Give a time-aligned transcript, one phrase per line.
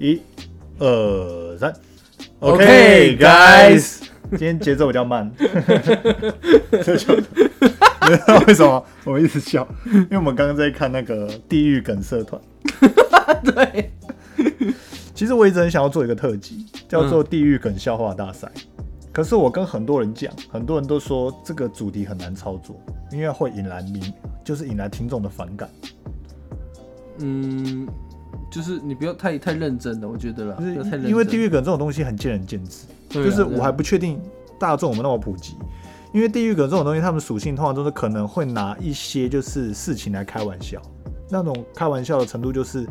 [0.00, 0.20] 一、
[0.78, 1.70] 二、三。
[2.38, 3.98] OK, guys
[4.30, 5.30] 今天节奏比较慢，
[6.82, 7.22] 这就不
[8.08, 9.68] 知道为什么我们一直笑？
[9.92, 12.40] 因为我们刚刚在看那个地狱梗社团。
[13.44, 13.92] 对，
[15.14, 18.50] 其实我一直很想要做一个特辑，叫做地狱梗笑话大赛。
[19.12, 22.80] 可是我跟很多人讲，很多人都说这个主题很难操作，
[23.12, 24.00] 因为会引来民，
[24.42, 25.68] 就是引来听众的反感。
[27.18, 27.86] 嗯，
[28.50, 30.56] 就是你不要太太认真了，我觉得啦。
[31.06, 34.20] 因为地狱梗这种东西很见仁见智，啊就是我还不确定
[34.58, 35.56] 大众有没有那么普及。
[36.12, 40.82] 因为地狱梗这种东西，他们属性通常都是可能会拿一些就是事情来开玩笑，
[41.30, 42.84] 那种开玩笑的程度就是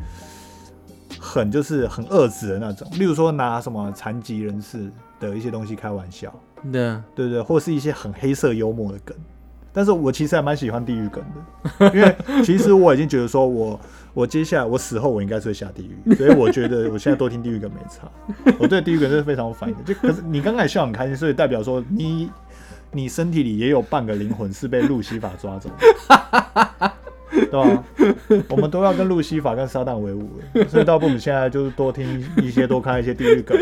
[1.19, 2.87] 很就是很恶质的那种。
[2.93, 6.33] 例如说拿什么残疾人士的一些东西开玩笑，
[6.71, 9.13] 对啊，对对，或是一些很黑色幽默的梗。
[9.71, 11.23] 但是我其实还蛮喜欢地狱梗
[11.79, 13.79] 的， 因为其实我已经觉得说我
[14.13, 18.09] 我接下来我死后我应该是会下地狱，所以我觉得我现在多听地狱梗没差。
[18.59, 19.83] 我对地狱梗是非常有反应的。
[19.83, 22.29] 就可是你刚才笑很开心，所以代表说你
[22.91, 26.91] 你身体里也有半个灵魂是被路西法抓走的，
[27.29, 27.83] 对吧？
[28.49, 33.55] 我们都要跟路西法跟撒旦为伍了，所以倒不如现在就是多听一些，多看一些地狱梗，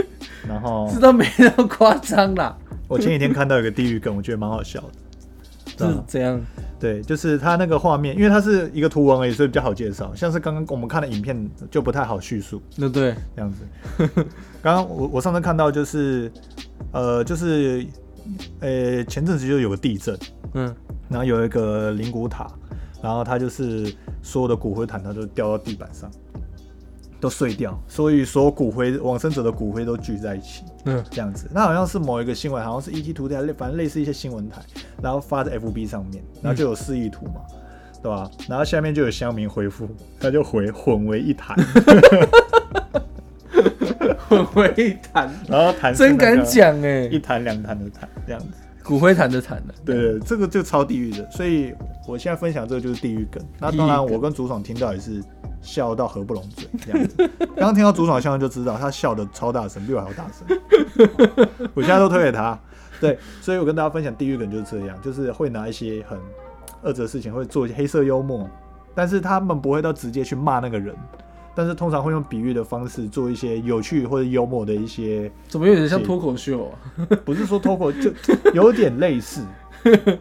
[0.47, 2.55] 然后这都没那么夸张啦，
[2.87, 4.91] 我前几天看到一个地狱梗，我觉得蛮好笑的。
[5.77, 6.39] 是这样。
[6.79, 10.13] 对，就是它那个画面，因为它是一个图文而已，所以比较好介绍。
[10.13, 13.63] 像是刚刚我们看的影片就不太好叙述那对，这样子。
[14.61, 16.31] 刚刚我我上次看到就是，
[16.91, 17.85] 呃，就是，
[18.59, 20.17] 呃，前阵子就有个地震，
[20.53, 20.75] 嗯，
[21.09, 22.47] 然后有一个灵骨塔，
[23.01, 23.91] 然后它就是
[24.21, 26.11] 所有的骨灰坛它都掉到地板上，
[27.19, 30.63] 都碎掉，所以所有骨灰往生者的骨灰都聚在一起。
[30.85, 31.49] 嗯，这样子。
[31.51, 34.61] 那好像是某一个新闻，好像是 ET 图台，类反正类似一些新闻台，
[35.01, 37.41] 然后发在 FB 上面，然后就有示意图嘛，
[38.03, 38.29] 对吧？
[38.47, 41.57] 然后下面就有乡民回复，他就回混为一谈，
[44.29, 48.47] 混为一谈， 然后谈真敢讲哎、一谈两谈的谈这样子。
[48.83, 51.73] 骨灰坛的坛的，对对，这个就超地狱的，所以
[52.07, 53.43] 我现在分享这个就是地狱梗。
[53.59, 55.21] 那当然，我跟竹爽听到也是
[55.67, 57.29] 笑到合不拢嘴这样子。
[57.55, 60.57] 刚刚听到竹爽笑就知道他笑的超大声，比我还要大声。
[61.75, 62.57] 我现在都推给他。
[62.99, 66.17] 对，所以我跟大家分享地狱梗就是这样，就是会拿一些很
[66.81, 68.49] 恶质的事情，会做一些黑色幽默，
[68.95, 70.95] 但是他们不会到直接去骂那个人，
[71.53, 76.73] 但是通常会用比喻的方式做一些有趣或者幽默的一些怎么有点像脱口秀啊？
[77.23, 78.11] 不是说脱口就
[78.53, 79.41] 有点类似，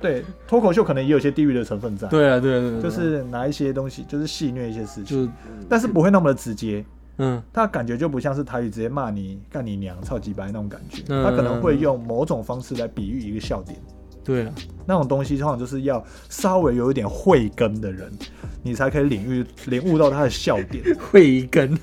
[0.01, 5.33] 对，脱口秀可能也有些地域的成分在，，对啊，对啊，对啊，就是拿一些东西，就是戏虐一些事情，就
[5.69, 6.85] 但是不会那么的直接，
[7.19, 7.43] 嗯。
[7.53, 11.25] 他感觉就不像是台语直接骂你干你娘、操鸡白那种感觉，嗯。
[11.25, 13.79] 他可能会用某种方式来比喻一个笑点，
[14.27, 14.53] 对啊，
[14.85, 18.11] 那种东西通常就是要稍微有一点慧根的人，
[18.65, 20.83] 你才可以领悟领悟到他的笑点。
[20.99, 21.79] 慧根，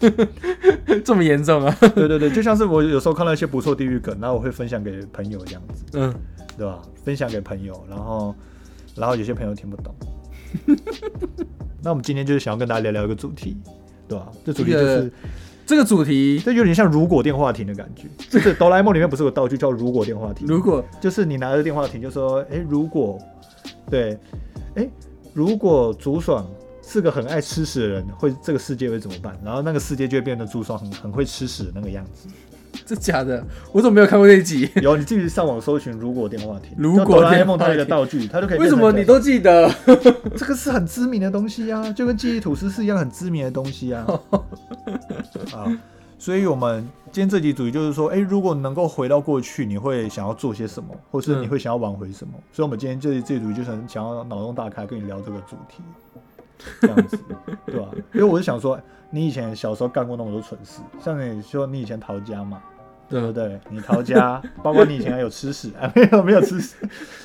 [1.06, 1.74] 这么严重啊？
[1.96, 5.86] 对对对，就像是我有时候看到一些不错地狱梗，然后我会分享给朋友这样子。
[5.94, 6.14] 嗯，
[6.58, 6.82] 对吧？
[7.06, 8.36] 分享给朋友，然后，
[8.96, 9.96] 然后有些朋友听不懂。
[11.82, 13.58] 那我们今天就是想要跟大家聊聊一个主题，
[14.08, 14.30] 对吧？
[14.46, 15.12] 这主题就是，
[15.66, 18.08] 这个主题这有点像如果电话亭的感觉。
[18.30, 20.48] 就是哆啦 A 梦里面不是有道具叫如果电话亭？
[20.48, 23.18] 如果就是你拿着电话亭就说，哎，如果，
[23.90, 24.18] 对，
[24.76, 24.90] 哎，
[25.34, 26.46] 如果竹爽
[26.82, 29.40] 是个很爱吃屎的人，会这个世界会怎么办？
[29.44, 32.28] 然后那个世界就会变得竹爽很很会吃屎的那个样子。
[32.86, 34.70] 这假的，我怎么没有看过这一集？
[34.82, 39.70] 有，你自己上网搜寻如果电话亭，如果就哆啦 A 梦它有一个道具，它就可以为什么你都记得？
[40.36, 44.06] 这个是很知名的东西啊，就跟记忆吐司是一样很知名的东西啊。
[45.56, 45.80] 啊，
[46.18, 52.34] 所以我们今天这集主题就是说，哎、如果能够回到过去，你会想要做些什么，或是你会想要挽回什么？
[52.52, 55.84] 所以，我们今天这这集主题就是很想要脑洞大开，跟你聊这个主题，
[56.82, 57.18] 这样子，
[57.66, 57.88] 对吧？
[58.14, 58.80] 因为我是想说，
[59.10, 62.62] 你以前小时候干过那么多蠢事，像你说你以前逃家嘛，
[63.14, 63.60] 对不对？
[63.70, 66.74] 你逃家， 包括你以前还有吃屎，啊， 没有没有吃屎，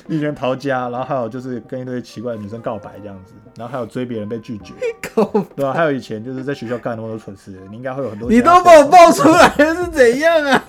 [0.05, 4.73] 你以前逃家，然后还有就是跟一堆奇怪的女生告白这样子，然后还有追别人被拒绝，
[5.55, 8.29] 对吧、还有以前就是在学校干那么多蠢事，你应该会有很多。
[8.29, 10.63] 你都把我爆出来是怎样啊？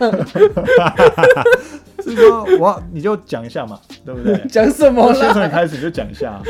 [2.02, 4.34] 是说我你就讲一下嘛，对不对？
[4.48, 5.48] 讲什么先从你啦？
[5.50, 6.40] 开始你就讲一下。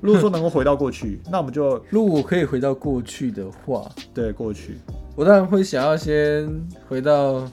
[0.00, 4.78] 如果说能够回到过去，那我们就如果我可以回到过去的话，对过去，
[5.14, 6.50] 我当然会想要先
[6.88, 7.46] 回到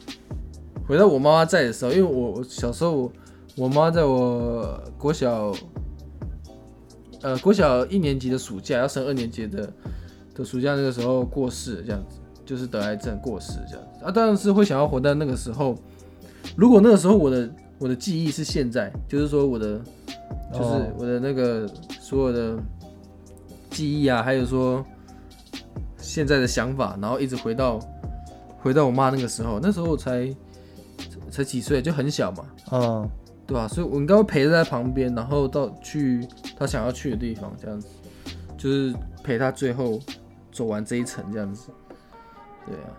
[0.87, 3.11] 回到我妈妈在的时候，因为我小时候
[3.57, 5.53] 我妈在我国小
[7.21, 9.69] 呃国小一年级的暑假要升二年级的
[10.33, 15.75] 的暑假那个时候过世，这样子就是得癌症过世这样子啊，当然是会想要活在那个时候。
[16.55, 19.81] 如果那个时候我的我的记忆是现在，就是说我的
[20.53, 21.67] 就是我的那个
[21.99, 22.57] 所有的
[23.69, 24.85] 记忆啊，还有说
[25.97, 27.77] 现在的想法，然后一直回到
[28.59, 30.29] 回回到我妈那个时候，那时候我才
[31.37, 33.09] 才几岁，就很小嘛，嗯，
[33.45, 37.87] 对吧、所以我应该会陪在旁边，然后到去他想要去的地方，这样子，
[38.57, 38.93] 就是
[39.23, 39.99] 陪他最后
[40.51, 41.69] 走完这一程，这样子。
[42.65, 42.89] 对啊，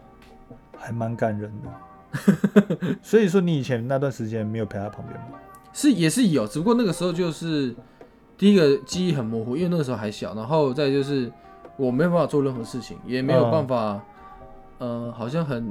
[0.76, 2.96] 还蛮感人的。
[3.02, 5.38] 所以说你以前那段时间没有陪他旁边吗？
[5.72, 7.74] 是也是有，只不过那个时候就是
[8.36, 11.30] 第一个记忆很模糊，因为那个时候还小，然后再就是
[11.76, 14.02] 我没有办法做任何事情，也没有嗯办法，
[14.78, 15.70] 呃，好像很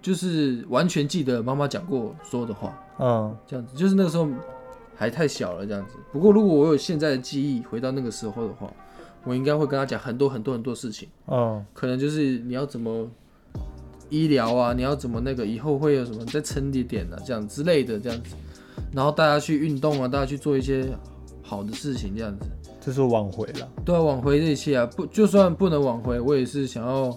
[0.00, 4.28] 就是完全记得妈妈讲过说的话，嗯这样子，就是那个时候
[4.94, 5.96] 还太小了这样子。
[6.12, 8.72] 不过如果我有现在的记忆回到那个时候的话，
[9.24, 13.08] 我应该会跟他讲很多很多很多事情，嗯可能就是你要怎么
[14.08, 18.34] 医疗啊，你要怎么那个以后会有什么再撑一点啊，这样之类的这样子，
[18.92, 20.88] 然后大家去运动啊，大家去做一些
[21.42, 22.46] 好的事情这样子。
[22.80, 23.68] 这是挽回了。
[23.84, 27.14] 对啊，挽回这一切啊，不就算不能挽回，我也是想要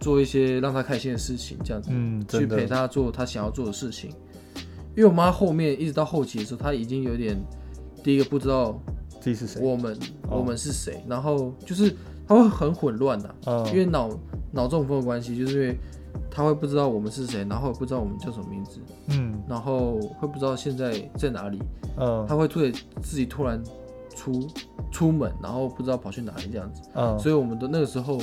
[0.00, 1.90] 做一些让他开心的事情，这样子。
[1.92, 2.66] 嗯，去陪。
[2.66, 4.10] 他做他想要做的事情。
[4.96, 7.40] 因为我妈后面一直到后期的时候，她已经有点
[8.02, 8.76] 第一个不知道
[9.20, 9.62] 自己是谁？
[9.62, 9.94] 我们、
[10.28, 11.94] 哦我们是谁，然后就是
[12.26, 14.10] 她会很混乱呐、嗯，因为脑
[14.52, 15.76] 脑中风的关系，就是因为
[16.28, 18.80] 她会不知道我们是谁，然后也不知道我们叫什么名字，
[19.10, 21.58] 嗯然后会不知道现在在哪里，
[21.96, 23.62] 嗯她会对自己突然
[24.16, 24.48] 出
[24.90, 26.82] 出门，然后不知道跑去哪里这样子。
[26.94, 28.18] 嗯所以我们的那个时候，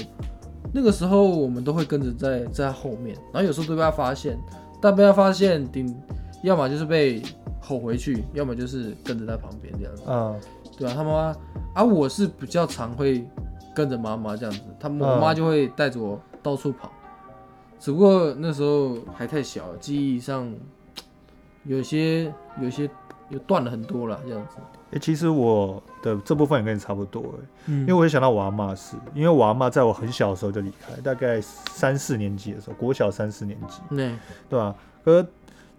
[0.74, 4.38] 那个时候我们都会跟着在在他后面，然后有时候都被他发现，
[4.82, 5.96] 但被他发现顶，
[6.44, 7.22] 要么就是被
[7.60, 10.40] 吼回去，要么就是跟着在旁边这样子，嗯
[10.78, 11.36] 对啊，他妈妈
[11.74, 13.28] 啊，我是比较常会
[13.76, 16.92] 跟着妈妈这样子，他们嗯我妈就会带着我到处跑，
[17.80, 20.54] 只不过那时候还太小，记忆上
[21.64, 22.32] 有些
[22.62, 22.90] 有些
[23.30, 24.56] 有断了很多了这样子，
[24.92, 27.82] 诶，其实我的这部分也跟你差不多诶，嗯。
[27.82, 34.10] 因为我会想到我阿妈是，因为我阿妈在我很小的时候就离开，大概三四年级的时候，国小三四年级，那
[34.50, 35.28] 对吧、可是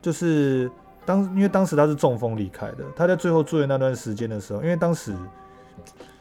[0.03, 0.71] 就是
[1.06, 5.15] 当因为当时她是中风离开的，她在最后住院那段时间的时候，因为当时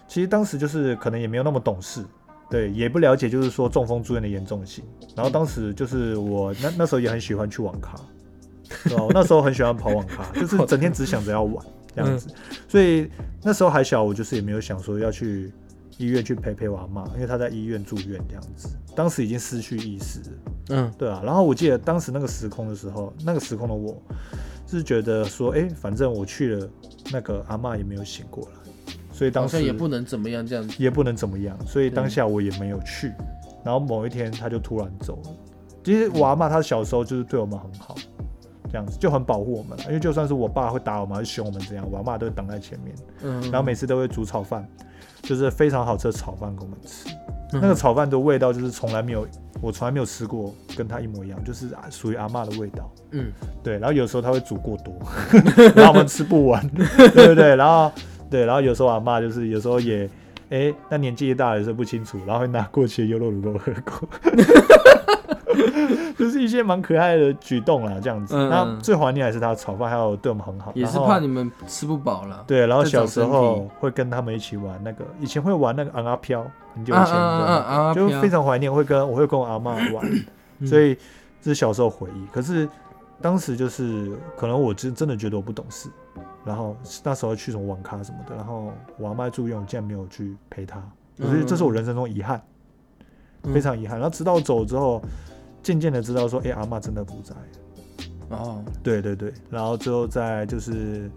[0.08, 2.06] 其实当时就是可能也没有那么懂事，
[2.50, 4.86] 对，也不了解就是说中风住院的严重性。
[5.14, 7.96] 然后当时就是我那那时候也很喜欢去网咖，
[8.84, 9.04] 对吧？
[9.04, 11.66] 我那时候很喜欢跑网咖，就是整天只想着要玩
[11.96, 12.28] 这样子，
[12.68, 13.10] 所以
[13.44, 15.52] 那时候还小，我就是也没有想说要去
[15.98, 20.36] 医院去陪陪我阿妈，因为她在医院住院这样子，当时已经失去意识了。
[20.70, 24.02] 嗯对啊，然后我记得当时那个时空的时候，那个时空的我
[24.68, 26.70] 是觉得说，哎，反正我去了，
[27.12, 33.14] 那个阿妈也没有醒过来，所以当好时像也不能怎么样这样子，也不能怎么样，所以当下我也没有去。
[33.64, 35.32] 然后某一天他就突然走了。
[35.84, 37.96] 其实我阿妈她小时候就是对我们很好，
[38.70, 44.68] 这样子就很保护我们了，因为就算是我爸会打我们、还是凶我们这样，我阿嬷都会挡在前面，嗯，然后每次都会煮炒饭，
[45.22, 47.10] 就是非常好吃的炒饭给我们吃。
[47.10, 49.26] 嗯那个炒饭的味道就是从来没有，
[49.62, 52.92] 我从来没有吃过跟它一模一样，就是啊属于阿妈的味道。
[53.12, 53.32] 嗯
[53.64, 54.94] 对，然后有时候他会煮过多，
[55.74, 57.56] 然后我们吃不完， 对不对？
[57.56, 57.90] 然后
[58.30, 60.10] 对，然后有时候阿妈就是有时候也，
[60.50, 64.10] 哎，那年纪一大了也是不清楚，然后会拿过去的优酪乳给我喝过，
[66.18, 68.36] 就是一些蛮可爱的举动啦，这样子。
[68.36, 72.44] 嗯那最怀念还是他的炒饭，还有对我们很好，也是怕你们吃不饱了。
[72.48, 76.46] 对，然后小时候体会跟他们一起玩那个，以前会玩那个昂阿飘，
[76.76, 80.06] 很久以前啊啊啊的啊啊就非常怀念，会跟我会跟我阿妈玩，
[80.60, 80.96] 嗯所以
[81.42, 82.26] 这是小时候回忆。
[82.32, 82.68] 可是
[83.22, 85.90] 当时就是可能我真真的觉得我不懂事，
[86.46, 90.82] 然后那时候去什么网咖什么的，然后我阿妈住院，我竟然没有去陪她，
[91.18, 92.42] 我觉得这是我人生中遗憾，
[93.44, 93.98] 嗯非常遗憾。
[94.00, 95.02] 然后直到走之后，
[95.64, 97.34] 渐渐的知道说，哎、阿妈真的不在。
[98.30, 101.10] 哦，对对对，然后之后再就是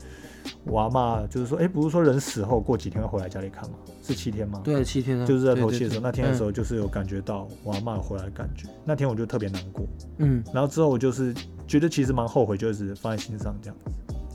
[0.65, 3.77] 我阿妈就是说，哎，不是说人死后过几天会回来家里看吗？
[4.01, 4.61] 是七天吗？
[4.63, 9.85] 对，七天啊，就是在头七的时候，那天的时，候就是有感觉到我阿妈回来的感觉，那天我就特别难过，
[10.19, 10.43] 嗯。
[10.55, 11.35] 然后之后我就是
[11.67, 13.77] 觉得其实蛮后悔，就是放在心上这样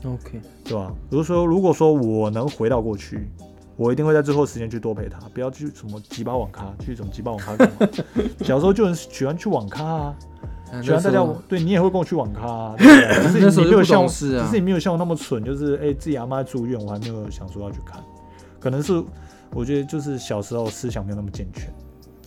[0.06, 0.92] ，OK，对吧？
[1.10, 3.28] 比如说，如果说我能回到过去。
[3.78, 7.86] 我一定会在最后时间去多陪他，不要去什么吉巴网咖，去什么吉巴网咖干嘛？
[8.40, 10.16] 小时候就很喜欢去网咖啊，
[10.72, 12.86] 啊喜欢大家对你也会跟我去网咖、啊， 对
[13.26, 18.02] 不对 只是你没有像我，懂事啊只是你没有像我那么蠢，就是哎、自己阿妈住院，我还没有想说要去看，
[18.58, 18.94] 可能是
[19.52, 21.70] 我觉得就是小时候思想没有那么健全，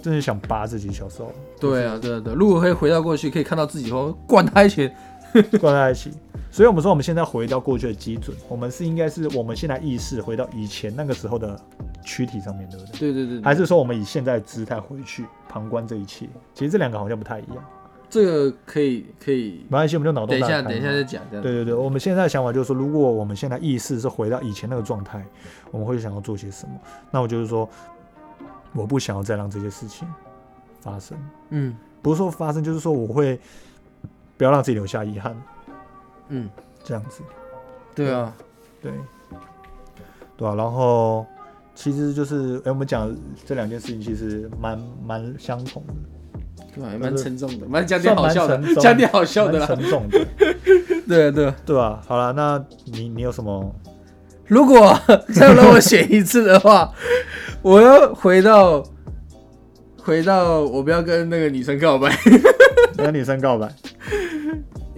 [0.04, 4.94] 真的想扒自己小时候，对啊，对啊对啊，如果可以回到过去，可以看到自己后灌他一拳，
[5.60, 6.12] 关在一起。
[6.52, 11.60] 所以我们说我们现在回到过去的基准，我们是应该是我们现在意识回到以前那个时候的
[12.04, 13.00] 躯体上面，对不对？
[13.00, 16.28] 对对对，对还是说我们以现在的姿态回去旁观这一切？
[16.54, 17.64] 其实这两个好像不太一样。
[18.10, 25.24] 这个可以可以，没关系，我们就脑洞等一下等一下再讲，对对对，我们现在的想法就是说，如果我们现在意识是回到以前那个状态，
[25.70, 26.74] 我们会想要做些什么？
[27.12, 27.70] 那我就是说，
[28.74, 30.08] 我不想要再让这些事情
[30.82, 31.16] 发生。
[31.50, 33.40] 嗯不是说发生，就是说我会
[34.38, 35.40] 不要让自己留下遗憾，
[36.30, 36.50] 嗯，
[36.84, 37.22] 这样子。
[37.96, 38.34] 对啊，
[38.82, 38.92] 对，
[40.38, 41.26] 对啊，然后
[41.76, 43.14] 其实就是，哎、我们讲
[43.46, 45.94] 这两件事情其实蛮蛮相同的，
[46.76, 49.68] 对蛮沉重的，蛮讲点好笑的讲点好笑的蛮啦。
[49.68, 50.26] 沉重的，
[51.08, 53.76] 对 啊对啊，对吧、好了，那你你有什么？
[54.48, 54.98] 如果
[55.34, 56.92] 再让我选一次的话，
[57.62, 58.84] 我要回到
[60.02, 62.12] 回到我不要跟那个女生告白，
[62.98, 63.72] 跟女生告白？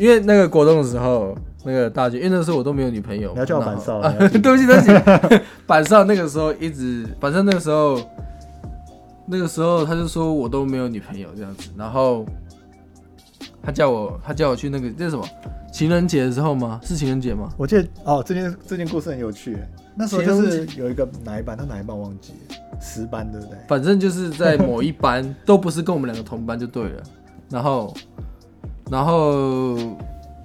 [0.02, 3.32] 因为那个国中的时候，那个大学，因为那时候我都没有女朋友。
[3.34, 8.02] 你要叫我板少啊对不起对不起，板少那个时候一直，反正那个时候
[9.28, 12.26] 那个时候他就说我都没有女朋友这样子，然后
[13.62, 15.24] 他叫我他叫我去那个这是什么
[15.72, 16.80] 情人节的时候吗？
[16.84, 17.48] 是情人节吗？
[17.56, 19.56] 我记得哦，这件这件故事很有趣。
[19.96, 23.58] 那时候就是有一个哪一班，他哪一班忘记了，十班对不对？
[23.68, 27.04] 反正就是在某一班，都不是跟我们两个同班就对了。
[27.50, 27.94] 然后，
[28.92, 29.78] 然后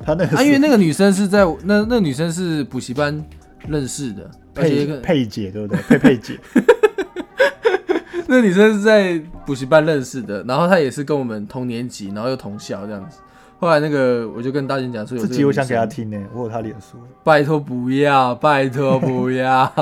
[0.05, 3.21] 他那个啊，因为那个女生是在那那女生是补习班
[3.67, 5.83] 认识的，而且佩跟佩姐对不对？
[5.89, 6.39] 佩佩姐，
[8.29, 13.19] 那个女生是在补习班认识的，然后她也是跟我们同年级，然后又同校这样子。
[13.59, 16.99] 后来那个我就跟大姐讲说有这这个女生，集我想给他听呢，我有他脸书。
[17.25, 19.73] 拜托不要，拜托不要。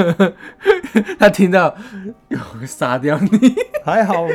[1.18, 1.74] 他听到，
[2.60, 3.54] 我杀掉你。
[3.84, 4.26] 还，好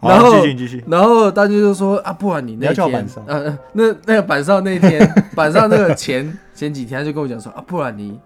[0.00, 0.84] 然后继续继续。
[0.86, 8.18] 然后大家就说啊，不然你那天板，上呃，那那个板上那天， 板上那个前前几天他就跟我讲说啊，不然你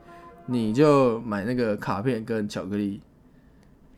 [0.47, 3.01] 你就买那个卡片跟巧克力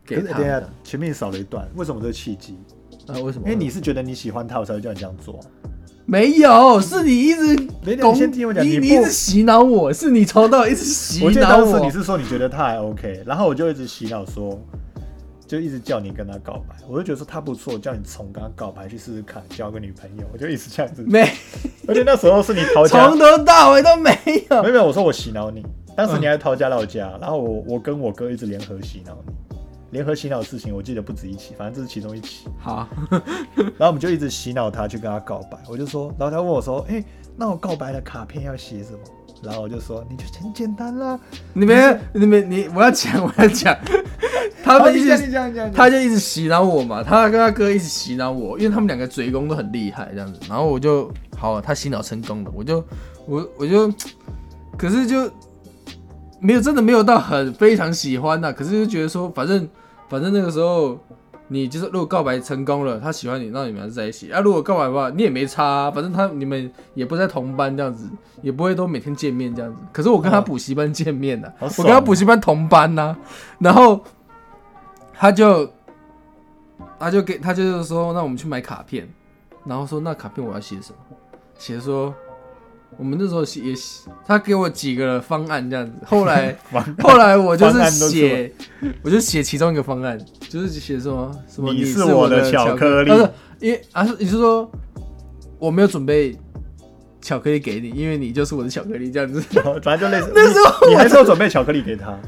[0.06, 0.62] 给他。
[0.82, 2.58] 前面少了一段，为什么这个契机？
[3.06, 3.44] 啊，为什么？
[3.44, 5.38] 因为你是觉得你喜欢他，我才会叫你这样做。
[6.06, 14.60] 没有，是你一直你先听我讲，你一直洗脑我，是你从头到尾一直洗我记得脑当时你是说你觉得他还 OK，然后我就一直洗脑说，
[15.46, 21.02] 就一直叫你跟他告白，我就觉得说他不错，叫你从跟他告白去试试看，交个女朋友，我就一直这样子。
[21.06, 21.20] 没
[21.86, 24.10] 而且那时候是你逃家，从头到尾都没
[24.50, 24.62] 有。
[24.62, 29.56] 没有没有，我说我洗脑你，当时你还逃家到家，然后我我跟我哥一直联合洗脑你，
[29.90, 32.48] 联合洗脑的事情我记得不止一起，反正这是其中一起。
[32.58, 32.88] 好，
[33.76, 37.04] 然后我们就一直洗脑他去跟他告白，我就说，然后他问我说，哎、
[37.36, 38.98] 那我告白的卡片要写什么？
[39.44, 41.18] 然后我就说，你就很简单啦，
[41.52, 43.76] 你们你们你我要讲我要讲，
[44.64, 45.16] 他们一直
[45.74, 50.40] 他就一直洗脑我嘛，他跟他哥一直洗脑我，因为他们两个嘴功都很厉害这样子。
[50.48, 52.84] 然后我就好，他洗脑成功了，我就
[53.26, 53.92] 我我就，
[54.76, 55.30] 可是就
[56.40, 59.68] 没有真的没有到很非常喜欢呐、可是就觉得说，反正
[60.08, 60.98] 反正那个时候
[61.54, 64.32] 你就是如果告白成功了，他喜欢你，那你们还是在一起。
[64.32, 68.10] 啊，如果告白的话，你也没差、啊，反正他你们也不在同班这样子，
[68.42, 69.78] 也不会都每天见面这样子。
[69.92, 73.16] 可是我跟他补习班见面的、我跟他补习班同班呐、
[73.60, 74.02] 然后
[75.12, 75.70] 他就
[76.98, 79.08] 他就给他就是说，那我们去买卡片，
[79.64, 81.16] 然后说那卡片我要写什么？
[81.56, 82.12] 写说
[82.98, 85.92] 我们那时候写也写，他给我几个方案这样子。
[86.06, 86.56] 后来
[87.00, 88.52] 后来我就是写，
[89.02, 94.70] 我就写其中一个方案，就是写什么什么你是是我的的巧克力不是因为啊是你是说
[95.58, 96.36] 我没有准备
[97.20, 99.40] 巧克力给你，因为你就是我的巧克力这样子。
[99.82, 100.30] 反正就类似。
[100.36, 102.18] 那时候你你还是有准备巧克力给他，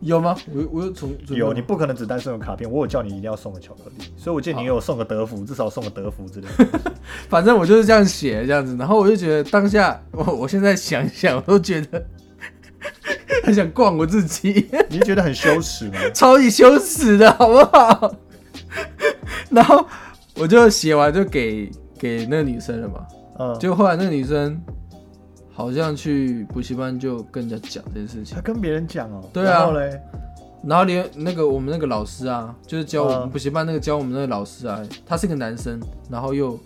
[0.00, 0.36] 有吗？
[0.52, 6.92] 我我有从有，你不可能只单送有卡片，我有叫你一定要送个巧克力，所以我建议你有送个德芙，至少送个德芙之类的。
[7.28, 12.04] 反正我就是这样写这样子，然后我就觉得当下 我我现在想一想，我都觉得
[13.42, 15.94] 很想逛我自己，你觉得很羞耻吗？
[16.12, 18.14] 超级羞耻的好不好？
[19.50, 19.86] 然后
[20.34, 23.06] 我就写完就给给那个女生了嘛，
[23.38, 24.60] 嗯，结果后来那个女生
[25.56, 29.24] 好像去补习班就跟人家讲这件事情他，跟别人讲哦。
[29.32, 30.00] 对啊然后嘞，
[30.62, 36.60] 然后连那个我们那个老师啊，就是教我们嗯补习班那个教我们那个老师啊，他是个男生，然后又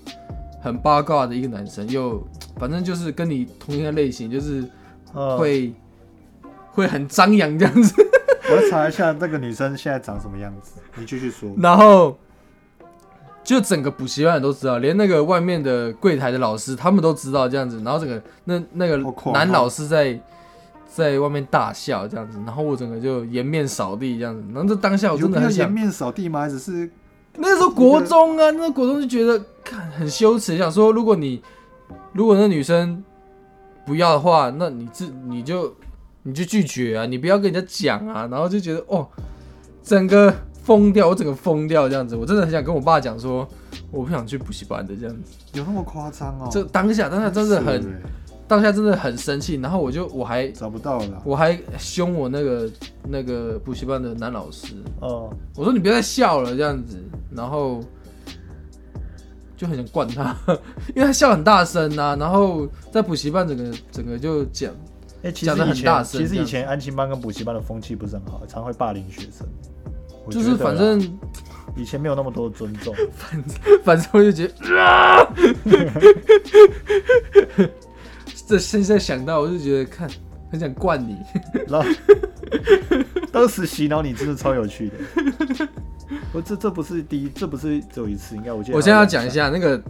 [0.61, 2.21] 很八卦的一个男生，又
[2.57, 4.65] 反正就是跟你同一个类型，就是
[5.15, 5.73] 嗯，会、
[6.73, 7.95] 会很张扬这样子。
[8.51, 10.81] 我来查一下这个女生现在长什么样子。
[10.97, 11.49] 你继续说。
[11.57, 12.19] 然后
[13.43, 17.81] 就整个补习班人都知道，连那个外面的柜台的老师他们都知道这样子。
[17.83, 18.97] 然后整个那那个
[19.33, 20.21] 男老师在
[20.87, 24.43] 在外面大笑这样子，然后我整个就颜面扫地这样子。
[24.53, 26.41] 然后这当下我真的很想，面扫地吗？
[26.41, 26.91] 还只是
[27.37, 31.43] 那时候国中啊，那时候国中就觉得看很羞耻，想说如果你
[32.13, 33.03] 如果那女生
[33.87, 35.75] 不要的话，那你自你就
[36.25, 39.09] 你就拒绝啊，你不要跟人家讲啊，然后就觉得哦，
[39.83, 43.47] 整个疯掉，我整个疯掉这样子，我真的很想跟我爸讲说，
[43.91, 45.33] 我不想去补习班的这样子。
[45.55, 46.49] 有那么夸张哦？
[46.51, 48.03] 这当下当下真的很欸
[48.47, 51.23] 当下真的很生气，然后我就我还找不到了。
[51.25, 52.71] 我还凶我那个
[53.09, 56.97] 那个补习班的男老师，哦，我说你别再笑了这样子，
[57.31, 57.81] 然后
[59.57, 60.37] 就很想灌他，
[60.97, 64.73] 因为他笑很大声啊，然后在补习班整个整个就讲，
[65.23, 69.47] 哎、其讲得很实以前大声其实以前安亲班跟补习班的风气不是很好，常会霸凌学生。
[70.27, 71.01] 我就是反正
[71.77, 72.95] 以前没有那么多尊重，
[73.85, 75.27] 反正我就觉得，啊、
[78.47, 80.09] 这现在想到我就觉得看
[80.51, 81.17] 很想灌你，
[81.69, 81.89] 然后
[83.33, 84.97] 当时洗脑你真的超有趣的。
[86.33, 88.77] 我这这不是第一，这不是只有一次，应该我记得。
[88.77, 89.81] 我现在要讲一，下那个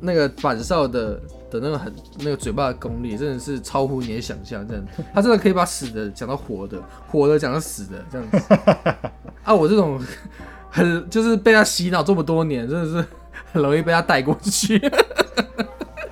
[0.00, 1.14] 那个板少的
[1.50, 6.78] 的那个很那个嘴巴的功力，真的是超乎你的想象，真的，他真的可以把死的讲到活的，
[7.10, 8.38] 活的讲到死的这样子。
[9.48, 9.98] 啊，我这种
[10.68, 13.02] 很就是被他洗脑这么多年，真的是
[13.50, 14.74] 很容易被他带过去，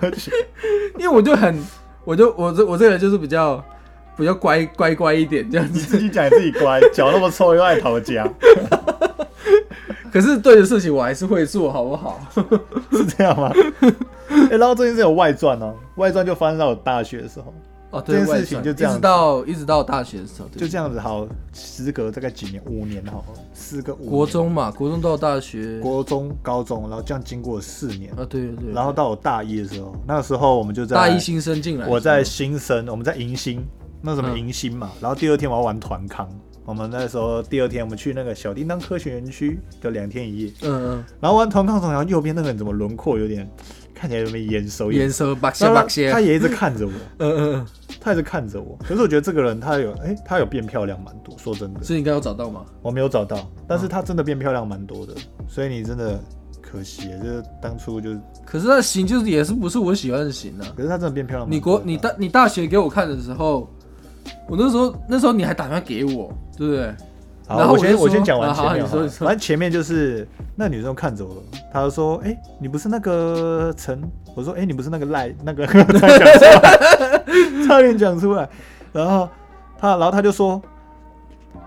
[0.98, 1.62] 因为我就很，
[2.06, 3.62] 我就我这我这个人就是比较
[4.16, 8.26] 比较乖乖乖一点这样你子，自己讲你自己乖，脚那么臭又爱逃家，
[10.10, 12.18] 可是对的事情我还是会做，好不好？
[12.92, 13.52] 是这样吗？
[14.50, 17.52] 哎、然后最近是有外传哦，外传就发生在我大学的时候，
[17.90, 33.64] 哦，对，这件事情就这样一直到一直到大学的时候，就这样子好，时隔大概几年，五年好了，四个五年国中嘛，国中到大学，国中、高中，然后这样经过四年，啊，对对对，然后到我大一的时候，那个时候我们就在大一新生进来，我在新生，我们在迎新，
[34.02, 34.38] 那什么嗯。
[34.38, 36.28] 迎新嘛，然后第二天我要玩团康，
[36.64, 41.04] 我们那时候第二天我们去那个小叮当科学园区，就两天一夜，嗯嗯。
[41.20, 43.48] 然后玩团康然后右边那个人怎么轮廓有点
[43.98, 47.66] 看起来有点眼熟嗯，眼颜色白些然后白些，他也一直看着我， 嗯嗯嗯，
[47.98, 52.66] 他一直看着我，可是我觉得这个人他有，哎、他有变漂亮蛮多，说真的，所以你刚刚有找到吗？
[52.82, 55.14] 我没有找到，但是他真的变漂亮蛮多的，
[55.48, 56.20] 所以你真的
[56.60, 60.66] 可惜了，就是当初就是，可是那型就是也是不是我喜欢的型啊。
[60.76, 61.60] 可是他真的变漂亮蛮你。
[61.60, 63.68] 国你大你大学给我看的时候，
[64.48, 66.94] 我那时候那时候你还打电话给我，对不对？
[67.48, 74.02] 好，我先我先讲完前面反正前面就是那女生看着我，她就说：“哎、你不是那个陈？”
[74.34, 78.48] 我说：“哎、你不是那个赖那个？” 差点讲出来，差点讲出来。
[78.92, 79.28] 然后
[79.78, 80.60] 她，然后她就说：“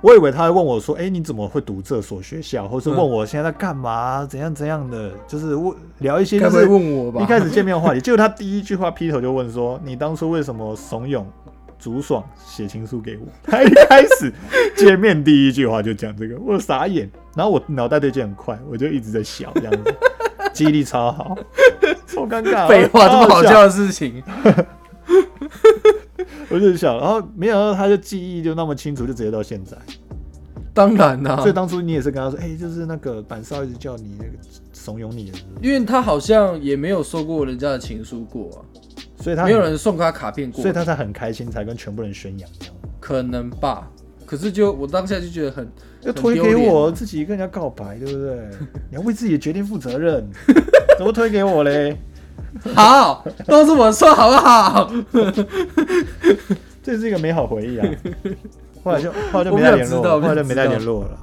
[0.01, 7.21] 我以为她会问我说：‘哎、你怎么会读这所学校？’或是问嗯我现在在干嘛，怎样怎样的，就是问聊一些就是问我吧？
[7.21, 8.01] 一开始见面的话题。
[8.01, 11.23] 结果她第一句话劈头就问说：‘你当初为什么怂恿
[11.79, 14.31] 竹爽写情书给我？’ 他一开始。
[14.75, 19.95] 见面第一句话就讲这个，我傻眼，然后我脑袋对接很快，我就一直在笑，这样子，
[20.53, 21.37] 记忆力超好，
[22.07, 22.67] 超尴尬。
[22.67, 24.23] 废话，这么好笑，的事情，
[26.49, 29.77] 我就笑，然后没想到他的记忆就那么清楚，就直接到现在。
[30.71, 34.31] 当然啦、所以当初你也是跟他说，哎、就是那个板少一直叫你那个
[34.71, 38.63] 怂恿你，是是因为他好像也没有收过人家的情书过啊，
[39.21, 42.75] 所以他没有，人送他卡片过，所以他才很开心，才跟全部人宣扬这样。
[42.99, 43.87] 可能吧。
[44.25, 45.67] 可是就我当下就觉得很
[46.01, 48.37] 要推给我，自己跟人家告白，对不对？
[48.91, 50.23] 你要为自己的决定负责任，
[50.97, 51.97] 怎么推给我嘞？
[52.75, 54.91] 好，都是我错，好不好？
[56.81, 57.87] 这是一个美好回忆啊。
[58.83, 61.19] 后来就后来就我没再联络后来就没再联络了？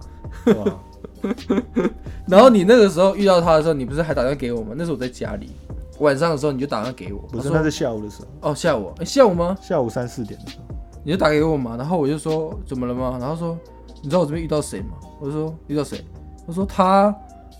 [2.28, 4.74] 然后你那个时候遇到他的时候，你不是还打电话给我吗？
[4.76, 5.50] 那时候我在家里，
[5.98, 9.56] 晚上的时候你就打算给我，不是，那是下午的时候，哦下午，哎、下午吗？
[9.60, 10.64] 下午三四点的时候。
[11.04, 13.16] 你就打给我嘛，然后我就说怎么了吗？
[13.20, 13.56] 然后说
[14.02, 14.96] 你知道我这边遇到谁吗？
[15.20, 16.04] 我就说遇到谁？
[16.46, 17.14] 他说他，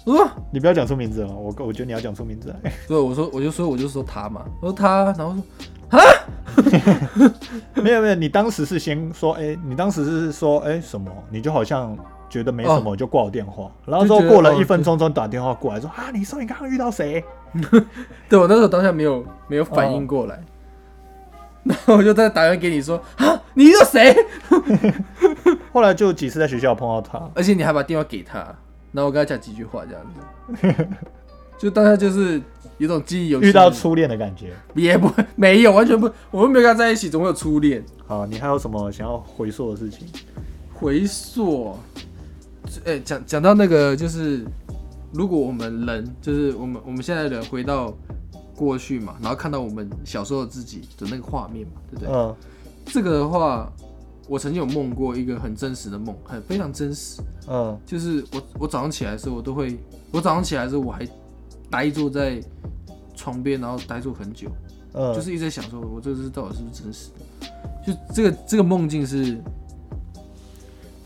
[0.04, 2.72] 我说你不要讲出名字了，我我觉得你要讲出名字来。
[2.88, 6.02] 对，我说我就说我就说他嘛，我说他，然后说啊
[7.74, 11.08] 没有没有，你当时是先说，哎、你当时是说，哎、什么？
[11.30, 11.96] 你就好像
[12.28, 13.70] 觉得没什么，就挂我电话。
[13.84, 17.24] 然后之后过了一分钟之后打电话过来说，啊，你说你刚刚遇到谁？
[18.28, 20.42] 对我那时候当下没有没有反应过来，
[21.64, 24.14] 然后我就在打电话给你说啊，你遇到谁？
[25.72, 28.38] 后来就几次在学校碰到他，而且你还把电话给他，
[28.92, 30.02] 然后我跟他讲几句话这样
[30.74, 30.86] 子，
[31.58, 32.40] 就当下就是
[32.78, 34.52] 有种记忆犹新，遇到初恋的感觉。
[34.74, 37.82] 也不没有完全不，我们没有跟他在一起，怎么会有初恋？
[38.06, 40.06] 好，你还有什么想要回溯的事情？
[40.74, 41.74] 回溯，
[42.84, 44.44] 哎、讲讲到那个，就是
[45.16, 47.94] 如果我们人，就是我们我们现在的人回到
[48.54, 52.12] 过去嘛，然后看到我们小时候自己的那个画面嘛，对不对？
[52.12, 52.34] 嗯
[52.84, 53.72] 这个的话，
[54.28, 57.20] 我曾经有梦过一个很真实的梦，很非常真实。
[57.48, 59.78] 嗯就是我我早上起来的时候，我都会，
[60.12, 61.08] 我早上起来的时候我还
[61.70, 62.40] 呆坐在
[63.14, 64.48] 床边，然后呆坐很久，
[64.92, 67.92] 嗯，就是一直在想说，我这是到底是不是真实的？
[67.92, 69.36] 就这个这个梦境是，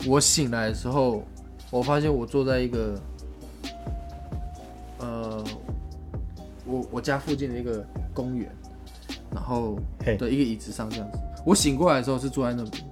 [0.05, 1.23] 我醒来的时候，
[1.71, 2.99] 我发现我坐在一个，
[7.01, 8.49] 家附近的一个公园，
[9.33, 11.19] 然后嘿的一个椅子上这样子。
[11.45, 12.83] 我醒过来的时候是坐在那边，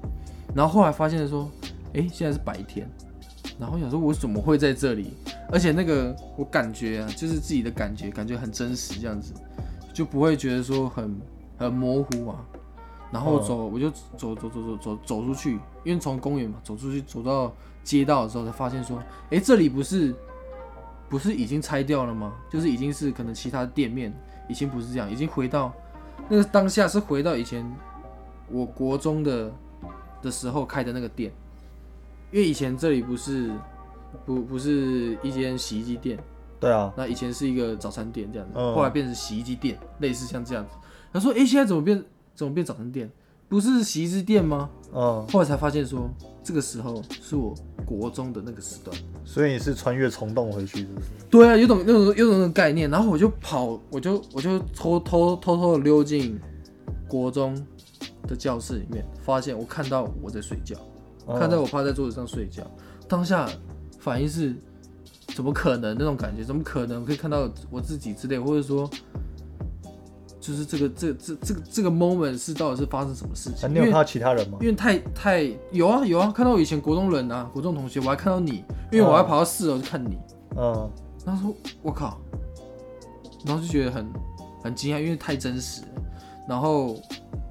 [0.55, 1.49] 然后后来发现说，
[1.93, 2.89] 哎、现在是白天，
[3.59, 5.13] 然后想说我怎么会在这里？
[5.51, 9.33] 而且那个我感觉啊，就是自己的感觉，感觉很真实，这样子
[9.93, 11.15] 就不会觉得说很
[11.57, 12.45] 很模糊啊。
[13.11, 17.51] 然后走，我就走走走走走走出去，因为从公园嘛走出去，走到
[17.83, 20.13] 街道的时候才发现说，哎，这里不是
[21.09, 22.35] 不是已经拆掉了吗？
[22.49, 24.13] 就是已经是可能其他店面
[24.47, 25.73] 已经不是这样，已经回到
[26.29, 27.65] 那个当下是回到以前
[28.49, 29.51] 我国中的
[30.21, 31.31] 的时候开的那个店，
[32.31, 33.51] 因为以前这里不是
[34.25, 36.19] 不不是一间洗衣机店，
[36.59, 40.75] 对啊，那以前是一个早餐店这样子，嗯后来变成洗衣机店，类似像这样子。
[41.11, 42.03] 他说，哎，现在怎么变？
[42.35, 43.11] 怎么变早餐店？
[43.49, 44.69] 不是洗衣机店吗？
[44.93, 46.09] 嗯，后来才发现说，
[46.43, 47.53] 这个时候是我
[47.85, 48.95] 国中的那个时段。
[49.25, 51.07] 所以你是穿越虫洞回去，是不是？
[51.29, 52.89] 对啊，有种那种有种那种概念。
[52.89, 56.39] 然后我就跑，我就我就偷偷偷偷的溜进
[57.07, 57.55] 国中
[58.27, 60.75] 的教室里面，发现我看到我在睡觉，
[61.27, 62.63] 嗯看到我趴在桌子上睡觉。
[63.07, 63.49] 当下
[63.99, 64.55] 反应是，
[65.35, 66.43] 怎么可能那种感觉？
[66.43, 68.89] 怎么可能可以看到我自己之类，或者说，
[70.39, 73.67] 就是这个这这这个这个 moment 是到底是发生什么事情？
[73.67, 74.67] 啊你有看到其他人吗因？
[74.67, 80.17] 为太太有啊有啊，看到我以前国中人啊，国中同学，我还看到你，因为我还跑到四楼去看你，
[80.55, 80.89] 嗯，
[81.25, 82.17] 然后说我靠，
[83.45, 84.07] 然后就觉得很
[84.63, 85.81] 很惊讶，因为太真实，
[86.47, 86.95] 然后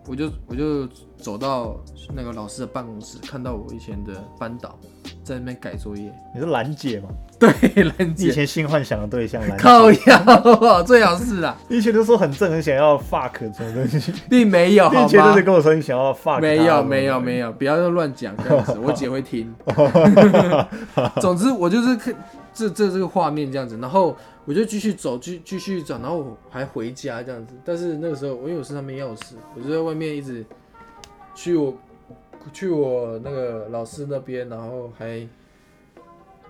[0.06, 0.86] 我就我就
[1.18, 1.76] 走到
[2.14, 4.78] 那个老师的办公室，看到我以前的班导
[5.22, 7.10] 在那边改作业，你是兰姐嘛？
[7.40, 15.42] 对，兰你以前性幻想的对象 靠腰，最好是啦，你以前都说很正，很想要 fuck 这种东西，并没有， 以前都是？
[15.42, 19.54] 跟我说你想要 fuck，没有没有有，没有，不要乱讲这样子，我姐会听。
[21.20, 22.12] 总之我就是看
[22.52, 27.54] 这这这个画面这样子，然后我就继续走，继继续走，然后我还回家这样子。
[27.64, 30.44] 但是那个时候我因为我身上没钥匙，我就在外面一直
[31.36, 31.72] 去我
[32.52, 35.24] 去我那个老师那边，然后还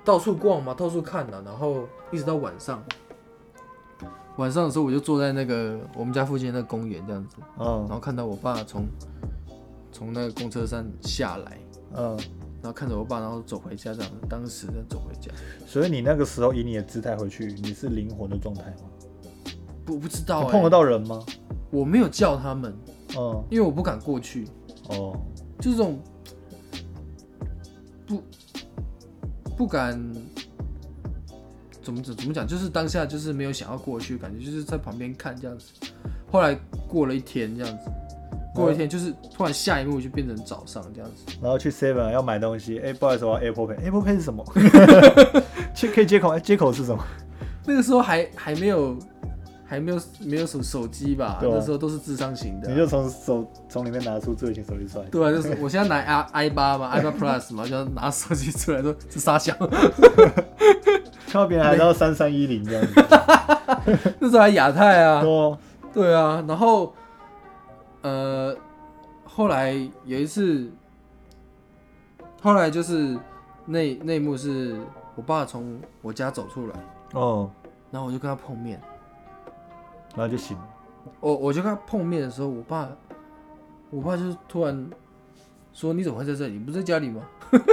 [0.08, 2.82] 到处逛嘛，到处看呐、然后一直到晚上。
[4.38, 7.66] 晚上的时候，我就坐在那个我们家附近的那个公园这样子，嗯。
[7.66, 8.86] 然嗯后看到我爸从
[9.92, 11.58] 从那个公车上下来，
[11.94, 12.16] 嗯，
[12.62, 15.30] 然后看着我爸，然后走回家，这样当时的走回家，
[15.66, 18.88] 所以你那个时候以你的姿态回去，你是灵魂的状态吗？
[19.84, 21.22] 不不知道、碰得到人吗？
[21.70, 22.74] 我没有叫他们，
[23.14, 24.48] 嗯，因为我不敢过去，
[24.88, 25.14] 哦，
[25.60, 26.00] 就这种
[28.06, 28.22] 不
[29.58, 30.00] 不敢
[31.82, 35.72] 怎么怎怎么讲，就是当下就是没有想要过去，感觉就是在旁边看这样子。
[36.30, 37.90] 后来过了一天这样子，
[38.54, 41.36] 过了一天就是突然下一幕就变成早上这样子。
[41.42, 44.44] 然后去 Seven 要买东西，哎、不好意思，我要 Apple Pay，Apple Pay 是什么？
[45.74, 47.04] 接可以接口，哎接口是什么？
[47.66, 48.96] 那个时候还还没有
[49.68, 51.38] 还没有没有什么手机吧，啊。
[51.42, 52.68] 那时候都是智商型的。
[52.68, 55.04] 啊、你就从手从里面拿出智慧型手机出来。
[55.10, 55.96] 对啊，就是我现在拿
[56.32, 59.54] i i 八嘛，i 八 Plus 嘛， 就拿手机出来说是傻小，
[61.28, 62.94] 看到别人还要三三一零这样子，
[64.18, 65.58] 那时候还亚太啊，说
[65.92, 66.94] 对啊，然后
[68.00, 68.56] 呃，
[69.24, 69.72] 后来
[70.06, 70.70] 有一次，
[72.40, 73.18] 后来就是
[73.66, 74.80] 那那一幕是
[75.14, 76.74] 我爸从我家走出来，
[77.12, 77.50] 哦，
[77.90, 78.80] 然后我就跟他碰面，
[80.18, 80.68] 然后就醒了。
[81.20, 82.88] 我我就跟他碰面的时候，我爸
[83.90, 84.90] 我爸就突然
[85.72, 86.54] 说你怎么会在这里？
[86.54, 87.22] 你不是在家里吗？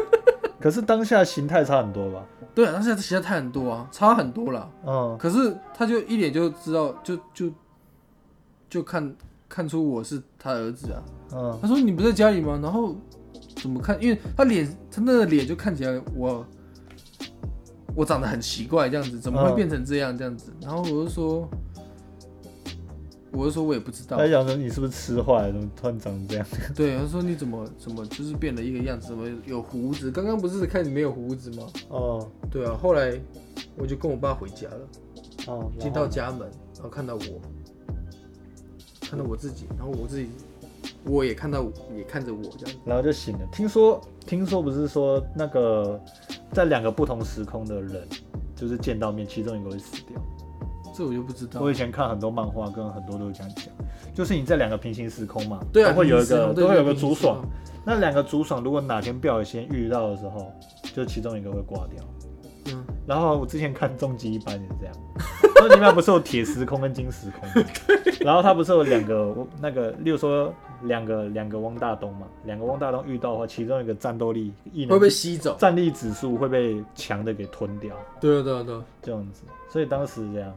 [0.61, 2.23] 可是当下形态差很多吧？
[2.53, 4.71] 对啊，但是实在太很多啊，差很多了。
[4.85, 7.51] 嗯，可是他就一脸就知道，就就
[8.69, 9.15] 就看
[9.49, 11.03] 看出我是他儿子啊。
[11.33, 12.59] 嗯，他说你不在家里吗？
[12.63, 12.95] 然后
[13.57, 14.01] 怎么看？
[14.01, 16.45] 因为他脸，他那个脸就看起来我
[17.93, 20.53] 我长得很奇怪这样子，怎么会嗯变成这样这样子？
[20.61, 21.47] 然后我就说，
[23.35, 24.27] 我就说我也不知道他。
[24.27, 26.47] 想说你是不是吃坏了，怎么突然长成这样？
[26.75, 29.09] 对，他说你怎么怎么就是变了一个样子？
[29.09, 30.09] 怎么有胡子？
[30.09, 31.67] 刚刚不是看你没有胡子吗？
[31.89, 33.19] 哦对啊，后来
[33.77, 34.87] 我就跟我爸回家了。
[35.47, 36.39] 哦，进到家门，
[36.75, 37.41] 然后看到我，
[39.01, 40.27] 看到我自己，然后我自己，
[41.03, 41.63] 我也看到，
[41.95, 42.75] 也看着我这样。
[42.83, 43.47] 然后就醒了。
[43.51, 46.01] 听说听说不是说那个
[46.51, 48.07] 在两个不同时空的人，
[48.55, 50.19] 就是见到面，其中一个会死掉。
[50.95, 51.69] 这我就不知道我。
[51.69, 53.65] 以前看很多漫画，跟很多都这样讲，
[54.13, 57.43] 就是你在两个平行时空嘛，对啊，都会有一个都会有个主爽
[57.85, 60.51] 那两个主爽如果哪天不小心遇到的时候，
[60.93, 62.03] 就其中一个会挂掉。
[62.67, 64.95] 嗯，然后我之前看终极一班也是这样，
[65.57, 67.69] 终极一班不是有铁时空跟金时空吗？
[68.21, 75.55] 然后它不是有两个那个，例如说两个两个汪大东嘛，两个汪大东遇到的话，其中一个战斗力异能会被吸走。
[75.59, 79.43] 战力指数会被强的给吞掉，对啊，对啊，对啊，这样子。
[79.69, 80.51] 所以当时这样，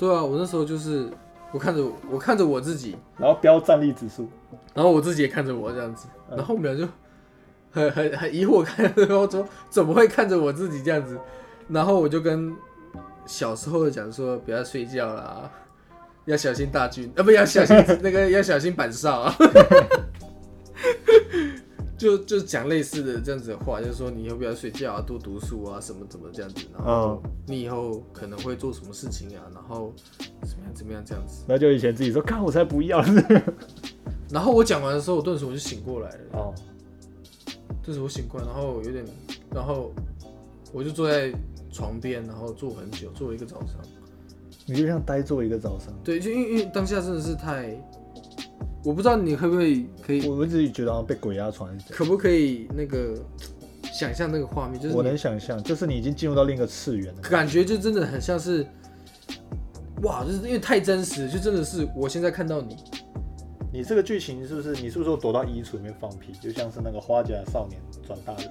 [0.00, 1.10] 对啊，我那时候就是
[1.52, 4.26] 我看着我看着我自己，然后标战力指数，
[4.72, 6.90] 然后我自己也看着我这样子，嗯然后我们俩就
[7.70, 11.18] 很很很疑惑看着对方说怎么会看着我自己这样子？
[11.68, 12.56] 然后我就跟
[13.26, 15.50] 小时候讲说，不要睡觉啦，
[16.24, 19.34] 要小心大军，啊，不要小心 那个要小心板少啊。
[22.00, 29.92] 就就讲类似的这样子的话，就是说你以后不要睡觉啊，多读书啊，什么怎么这样子，然后你以后可能会做什么事情啊，然后
[30.42, 31.44] 怎么样怎么样这样子。
[31.46, 33.04] 那就以前自己说，看我才不要。
[34.32, 36.18] 然后我讲完的时候，我顿时我就醒过来了。
[36.32, 36.54] 哦，
[37.82, 39.04] 顿时我醒过来，然后有点，
[39.54, 39.92] 然后
[40.72, 41.30] 我就坐在
[41.70, 43.76] 床边，然后坐很久，坐了一个早上。
[44.64, 45.92] 你就像呆坐一个早上。
[46.02, 47.76] 对，就因为因为当下真的是太。
[48.82, 51.70] 我不知道你会不会可以，我自己觉得好像被鬼压床。
[51.90, 53.14] 可不可以那个
[53.92, 54.80] 想象那个画面？
[54.80, 58.66] 就是我能想象，就是你已经进入到另一个次元了，感觉就真的很像是，
[60.02, 62.76] 哇，就是因为太真实，就真的是我现在看到你。
[63.72, 64.72] 你这个剧情是不是？
[64.82, 66.32] 你是不是躲到衣橱里面放屁？
[66.32, 68.50] 就像是那个花甲少年转大人。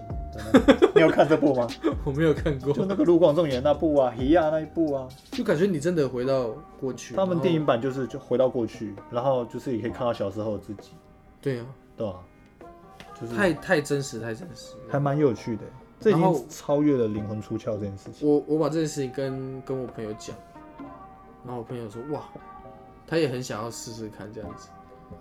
[0.95, 1.67] 你有看这部吗？
[2.05, 2.71] 我没有看过。
[2.71, 7.15] 就那个卢广仲演那部啊，《一亚》那一部啊，就感觉你真的回到过去。
[7.15, 10.91] 他们电影版就是就回到过去，然后就是也可以看到小时候的自己。
[11.41, 11.65] 对啊，
[11.97, 12.15] 对啊，
[13.19, 15.63] 就是太太真实，太真实，还蛮有趣的。
[15.99, 18.25] 这已经超越了灵魂出窍这件事情。
[18.25, 20.33] 我我把这件事情跟跟我朋友讲，
[21.43, 22.23] 然后我朋友说哇，
[23.05, 24.69] 他也很想要试试看这样子。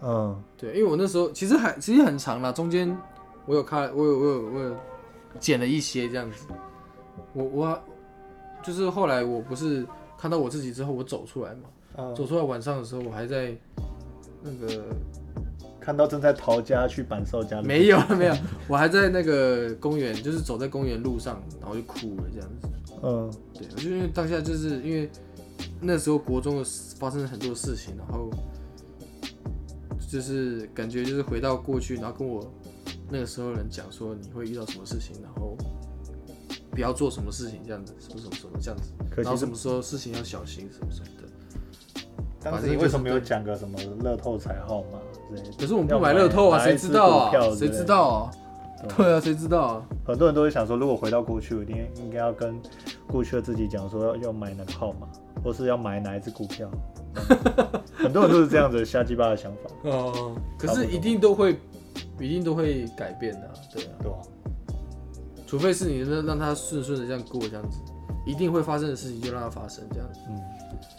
[0.02, 2.96] 嗯，对，因为我那时候其实还其实很长啦，中间
[3.46, 4.76] 我有看，我有我有我有
[5.40, 6.46] 剪了一些这样子。
[7.32, 7.82] 我我
[8.62, 9.84] 就是后来我不是
[10.16, 13.52] 看到我自己之后，我走出来嘛，走出来晚上的时候，我还在
[14.40, 14.84] 那个
[15.80, 18.34] 看到正在逃家去板少家，没有没有，
[18.68, 22.68] 我还在那个公园，就是走在公园路上，然后就哭了这样子。
[23.02, 25.10] 嗯，对，我就因为当下就是因为
[25.80, 26.64] 那时候国中的
[26.98, 28.30] 发生了很多事情，然后。
[30.10, 32.42] 就是感觉就是回到过去，然后跟我
[33.10, 35.54] 那个时候人讲说你会遇到什么事情，然后
[36.70, 41.28] 不要做什么事情这样子，什么什么什么这样子，然后什么时候事情要小心什么什么的。
[42.40, 44.98] 当时你为什么没有讲个什么乐透彩号码
[45.58, 47.54] 可是我们不买乐透啊，谁知道啊？
[47.54, 48.30] 谁知道啊？
[48.96, 49.86] 对啊，谁知道啊？
[50.06, 52.58] 很多人都会想说，如果回到过去，我一定应该要跟
[53.08, 55.08] 过去的自己讲说要要买哪个号码，
[55.42, 56.70] 或是要买哪一只股票。
[57.98, 61.58] 很多人都是这样子瞎鸡巴的想法哦，可是一定都会，
[62.18, 64.18] 一定都会改变的，对啊，对啊，
[65.46, 67.80] 除非是你让让他顺顺的这样过这样子，
[68.26, 70.20] 一定会发生的事情就让它发生这样子。
[70.28, 70.40] 嗯，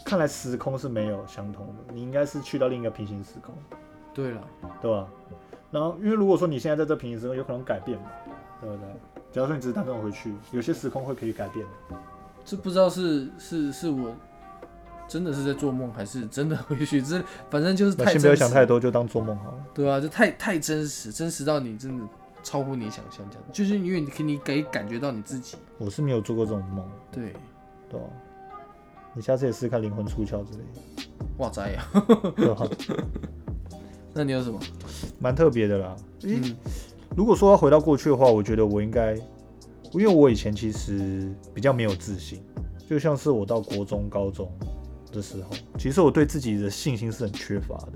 [0.04, 3.54] 看来时空是没有相同的，你应该是去到另一个平行时空。
[4.12, 4.42] 对了，
[4.82, 5.08] 对吧？
[5.70, 8.06] 然后因为如果说你现在在这平行时空，有可能改变嘛，
[8.60, 8.86] 对不对？
[9.32, 11.96] 假如说你只是打算回去，有些时空会可以改变的。
[12.44, 14.12] 这不知道是是是我。
[15.10, 17.02] 真的是在做梦，还是真的回去？
[17.02, 17.20] 这
[17.50, 18.12] 反正就是太……
[18.12, 19.66] 先不要想太多，就当做梦好了。
[19.74, 22.04] 对啊，就太太真实，真实到你真的
[22.44, 25.56] 超乎你想象，这样就是因为你可你可以感觉到你自己。
[25.78, 26.88] 我是没有做过这种梦。
[27.10, 27.32] 对，
[27.88, 28.06] 对啊。
[29.12, 30.80] 你下次也试看灵魂出窍之类的。
[31.38, 31.84] 哇塞呀！
[34.14, 34.60] 那你有什么？
[35.18, 35.96] 蛮特别的啦。
[36.22, 36.56] 嗯，
[37.16, 39.16] 如果说要回到过去的话，我觉得我应该，
[39.92, 42.40] 因为我以前其实比较没有自信，
[42.88, 44.48] 就像是我到国中、高中。
[45.12, 47.92] 的时候，其实我对自己的信心是很缺乏的。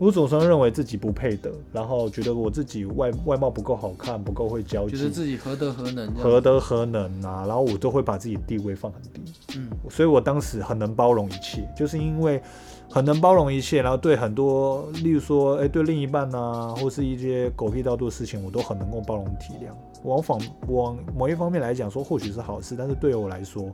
[0.00, 7.44] 我总是认为自己不配得，然后觉得我自己外外貌不够好看，不够会交际，觉得自己何德何能，何德何能啊？
[7.46, 9.32] 然后我都会把自己地位放很低。
[9.56, 12.42] 嗯，所以我当时很能包容一切，就是因为
[12.90, 19.72] 很能包容一切，然后对很多，例如说，哎，对另一半啊，或是一些狗屁倒多的事情，我都很能够包容体谅。
[20.04, 20.38] 往反
[20.68, 23.72] 往某一方面来讲，说或许是好事，但是对我来说，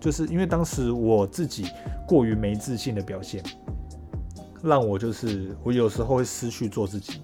[0.00, 1.66] 就是因为当时我自己
[2.08, 3.42] 过于没自信的表现，
[4.62, 7.20] 让我就是我有时候会失去做自己。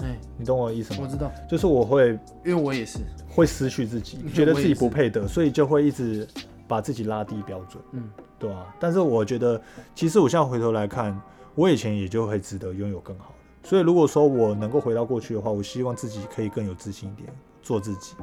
[0.00, 1.00] 哎，你懂我的意思吗？
[1.02, 6.26] 我知道，就是我会，因为我也是会失去自己，觉得自己不配得，所以就会一直
[6.68, 7.82] 把自己拉低标准。
[7.92, 8.72] 嗯，对啊。
[8.78, 9.60] 但是我觉得，
[9.94, 11.20] 其实我现在回头来看，
[11.56, 13.68] 我以前也就会值得拥有更好的。
[13.68, 17.28] 所以如果说我能够回到过去的话，我希望自己可以更有自信一点。
[17.62, 18.14] 做自己，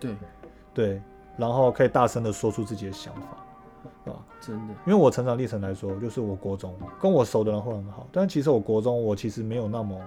[0.00, 0.16] 对，
[0.74, 1.02] 对，
[1.36, 10.00] 然后可以大声的说出自己的想法，啊，真的，因为我成长历程来说，就是我国中跟我熟的人会很好，但其实我国中我其实没有那么，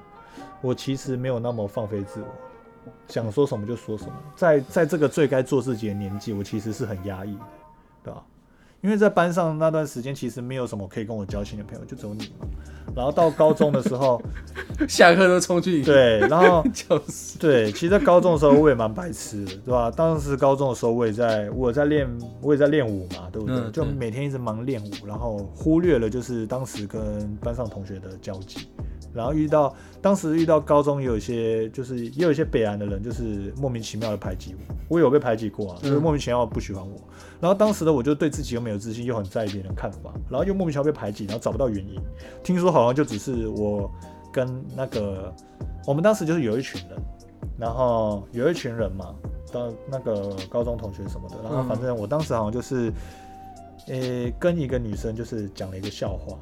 [0.61, 2.27] 我其实没有那么放飞自我，
[3.07, 7.45] 想说什么就说什么，在在这个最该做自己的年纪，我其实是很压抑的，
[8.03, 8.23] 对吧？
[8.81, 12.47] 因为在班上那段时间，其实没有什么可以跟我交心的朋友，就只有你嘛。
[12.95, 14.21] 然后到高中的时候，
[14.87, 16.63] 下课都冲去对，然后
[17.39, 19.91] 对，其实，在高中的时候我也蛮白痴的，对吧？
[19.91, 22.07] 当时高中的时候，我也在我在练，
[22.41, 23.69] 我也在练舞嘛，对不对？
[23.71, 27.01] 就每天一直忙练舞，然后忽略了就是当时跟
[27.37, 28.69] 班上同学的交际，
[29.13, 34.55] 然后遇到当时遇到高中也有一些就是也有一些北岸的人，就是莫名其妙的排挤
[34.87, 36.95] 我，我有被排挤过啊，就莫名其妙地不喜欢我。
[37.39, 41.99] 然后当时的我就对自己又没有自信，又很在意别人的看法，然后又莫名其妙被排挤，然后找不到原因。
[42.43, 43.89] 听说好像就只是我
[44.31, 45.33] 跟那个
[45.87, 46.99] 我们当时就是有一群人，
[47.57, 49.15] 然后有一群人嘛，
[49.51, 52.91] 到那个高中同学什么的，然后反正我当时好像就是，
[53.87, 56.37] 诶、跟一个女生就是讲了一个笑话，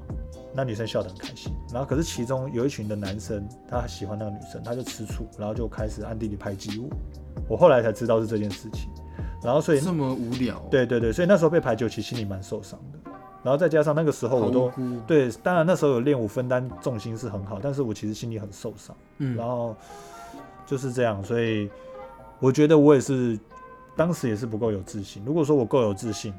[0.53, 6.89] 那女生笑得很开心，然后可是其中有一群的男生他喜欢那个女生，他就吃醋，然后就开始暗地里排挤我，
[7.49, 8.89] 我后来才知道是这件事情，
[9.43, 13.11] 然后所以这么无聊，，对对对，所以那时候被排挤，我其实心里蛮受伤的，
[13.43, 14.71] 然后再加上那个时候我都，
[15.05, 18.95] 对，当然那时候有练舞分担重心是很好，但是我其实心里很受伤。
[19.19, 19.37] 嗯。
[19.37, 19.75] 然，后
[20.65, 21.69] 就是这样，所以
[22.39, 23.39] 我觉得我也是
[23.95, 25.23] 当时也是不够有自信。
[25.25, 26.33] 如果说我够有自信，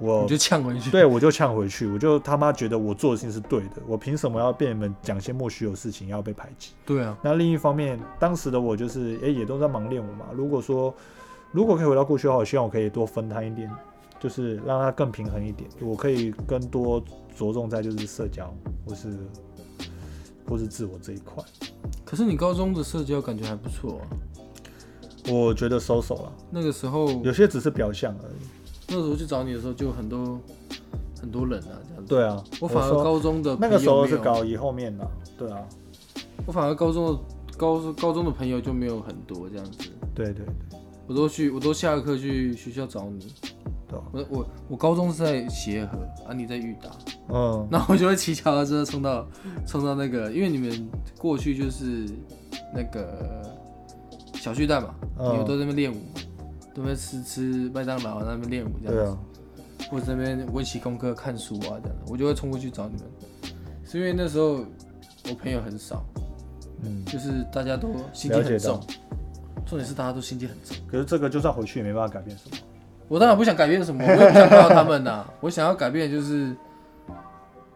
[0.00, 6.70] 我你就呛回去，对我就呛回去，我就他妈觉得我做的事情是对的，我凭什么要被你们讲些莫须有事情要被排挤？
[6.86, 10.26] 对啊，那另一方面，当时的我就是诶、也都在忙练舞嘛。
[10.32, 10.94] 如果说
[11.50, 13.70] 如果可以回到过去的话，我希望我可以多分摊一点，
[14.20, 15.68] 就是让他更平衡一点。
[15.80, 17.02] 我可以更多
[17.36, 18.54] 着重在就是社交
[18.86, 19.18] 或是
[20.48, 21.42] 或是自我这一块。
[22.04, 24.06] 可是你高中的社交感觉还不错啊，
[25.28, 28.57] 我觉得收手了，那个时候有些只是表象而已。
[28.88, 30.40] 那时候去找你的时候，就很多
[31.20, 32.08] 很多人啊，这样子。
[32.08, 35.60] 对啊，我反而高中的那个时候是高一后面的，对啊，
[36.46, 37.18] 我反而高中的
[37.56, 40.78] 高高中的朋友就没有很多这样子，对对对。
[41.06, 43.32] 我都去，我都下了课去学校找你。
[43.88, 45.98] 对啊，我我我高中是在协和
[46.28, 46.90] 啊，你在裕达，
[47.30, 49.26] 嗯，然后我就会骑脚踏车冲到
[49.66, 52.06] 冲到那个，因为你们过去就是
[52.74, 53.42] 那个
[54.34, 55.32] 小巨蛋嘛，嗯。
[55.32, 56.20] 你们都在那边练舞嘛，
[56.78, 57.42] 都在吃吃
[57.74, 59.18] 麦当劳在那边练舞这样子，对啊，
[59.90, 63.04] 或者在那边温习功课、看书啊这样，我就会冲过去找你们，
[63.84, 64.64] 是因为那时候
[65.28, 66.04] 我朋友很少，
[66.84, 68.80] 嗯，就是大家都心机很重，
[69.66, 70.76] 重点是大家都心机很重。
[70.88, 72.56] 可是这个就算回去也没办法改变什么。
[73.08, 76.54] 我当然不想改变什么，我也不想看到他们呐、 我想要改变的就是，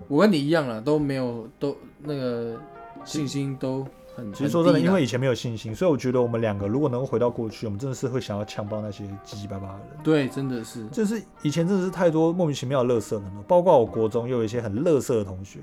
[0.07, 2.57] 我跟你一样了，都没有都那个
[3.05, 4.33] 信心都很。
[4.33, 10.03] 其实说真的，因为以前没有信心，所以我觉得我们两个如果能够回到过去，我们真的是会想要强暴那些唧唧巴巴的人。
[10.03, 15.61] 对，真的是就是以前真的是太多莫名其妙的乐色人了，包括我国中又有一些很乐色的同学，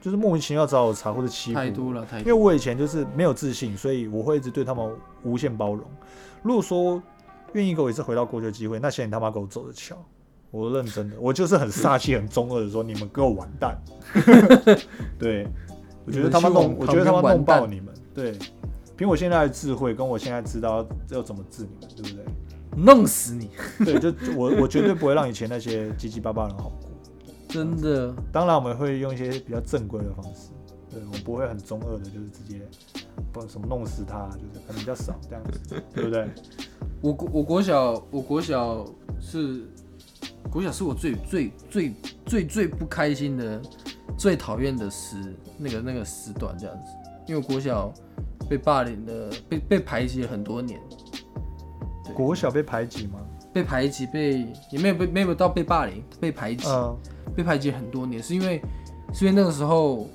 [0.00, 1.56] 就是莫名其妙找我茬或者欺负。
[1.56, 2.32] 太多了，太因为。
[2.32, 4.90] 我以前就是没有自信，所以我会一直对他们
[5.22, 5.82] 无限包容。
[6.42, 7.02] 如果说
[7.54, 9.96] 愿意给我一次回到过去的机会，那些你他妈给我走着瞧。
[10.50, 13.76] 我认真的，我就是很 煞气、很中二的说，你们给我完蛋。
[15.18, 15.48] 对，
[16.06, 17.94] 我觉得他们弄，我觉得他妈旁边完蛋弄爆你们。
[18.14, 18.38] 对，
[18.96, 22.24] 凭我现在的智慧，跟我现在知道要怎么治你们，对不对？
[22.76, 23.50] 弄死你！
[23.84, 26.90] 对，就就我我绝对不会让以前那些七七八八的人好过。
[27.48, 30.50] 真的，当然，我们会用一些比较正规的方式，
[30.90, 32.60] 对我们不会很中二的，就是直接
[33.32, 36.28] 不什么弄死他，就是可能比较少这样子，对不对？
[37.00, 38.84] 我国我国小我国小
[39.20, 39.62] 是
[40.50, 41.94] 国小是我最最最
[42.26, 43.62] 最最不开心的、
[44.16, 45.16] 最讨厌的时
[45.58, 46.92] 那个那个时段这样子，
[47.26, 47.92] 因为国小
[48.48, 50.80] 被霸凌的被被排挤了很多年。
[52.14, 53.18] 国小被排挤吗？
[53.52, 56.96] 被排挤，被也没有被没有到被霸凌，被排挤，嗯
[57.34, 58.60] 被排挤很多年，是因为
[59.12, 60.08] 是因为那个时候，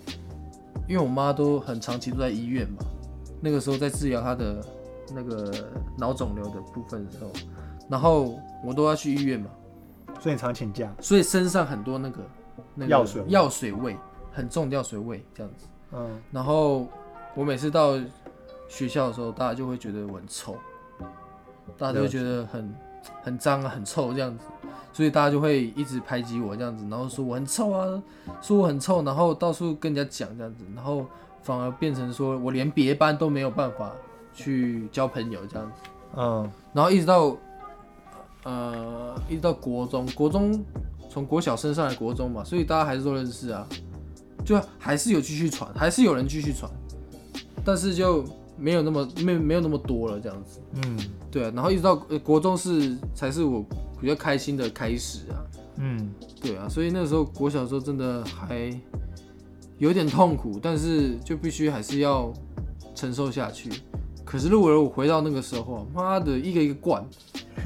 [0.88, 2.78] 因为我妈都很长期都在医院嘛，
[3.42, 4.66] 那个时候在治疗她的
[5.14, 5.52] 那个
[5.98, 7.32] 脑肿瘤的部分的时候，
[7.90, 9.50] 然后我都要去医院嘛，
[10.22, 10.94] 所以你常请假。
[11.02, 12.20] 所以身上很多那个
[12.80, 13.98] 那个药水药水味，
[14.32, 15.68] 很重的药水味这样子。
[15.92, 16.88] 嗯，然后
[17.36, 18.00] 我每次到
[18.70, 20.56] 学校的时候，大家就会觉得我很臭，
[21.78, 22.74] 大家都会觉得很
[23.22, 24.46] 很脏啊，很臭这样子，
[24.94, 28.02] 所以大家就会一直排挤我这样子，然后说我很臭啊，
[28.42, 31.06] 说我很臭，然后到处跟人家讲这样子，然后
[31.42, 33.92] 反而变成说我连别班都没有办法
[34.34, 37.36] 去交朋友这样子，嗯，然后一直到
[38.44, 40.64] 呃一直到国中，国中
[41.10, 43.68] 从国小升上来国中嘛，所以大家还是都认识啊，
[44.46, 46.72] 就还是有继续传，还是有人继续传，
[47.66, 48.24] 但是就
[48.58, 50.98] 没有那么没没有那么多了这样子，嗯
[51.32, 53.66] 对啊，然后一直到、呃、国中是才是我
[54.00, 55.42] 比较开心的开始啊，
[55.78, 58.72] 嗯，对啊，所以那时候国小的时候真的还
[59.78, 62.32] 有点痛苦，但是就必须还是要
[62.94, 63.70] 承受下去。
[64.30, 67.04] 可是如果我回到那个时候，妈的，一个一个灌，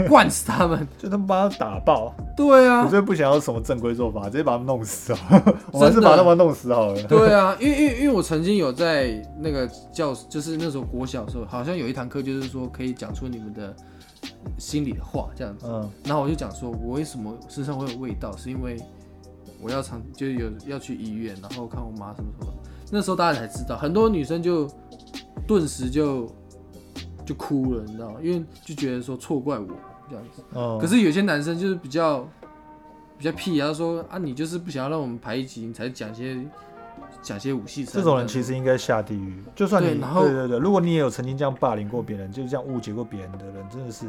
[0.08, 0.88] 灌死他们。
[0.98, 2.16] 就他们把他打爆。
[2.38, 5.60] 对啊，我最不想要什么正规做法，直接把他们弄死好了。
[5.74, 7.04] 我还是把他们弄死好了。
[7.04, 13.76] 对啊，因为因为因为我曾经有在那个教，就是那时候国小的时候，好像有一堂课就是说可以讲出你们的
[14.58, 15.66] 心里的话这样子。
[15.68, 18.82] 嗯然后我就讲说，我为什么身上会有味道，是因为
[19.62, 22.54] 我要常就有要去医院，然后看我妈什么什么，
[22.90, 24.66] 那时候大家才知道，很多女生就
[25.46, 26.26] 顿时就
[27.26, 28.20] 就哭了，你知道吗？
[28.22, 29.68] 因为就觉得说错怪我
[30.10, 30.42] 这样子。
[30.54, 32.28] 哦，可是有些男生就是比较
[33.18, 36.38] 比较屁啊，他说啊，你就是不想要让我们排一集，你才讲些
[37.22, 37.86] 讲些武戏。
[37.86, 39.42] 这种人其实应该下地狱。
[39.56, 44.06] 就算你对对对对，如果你也有曾经这样霸凌过别人，就是这样误解过别人的人，真的是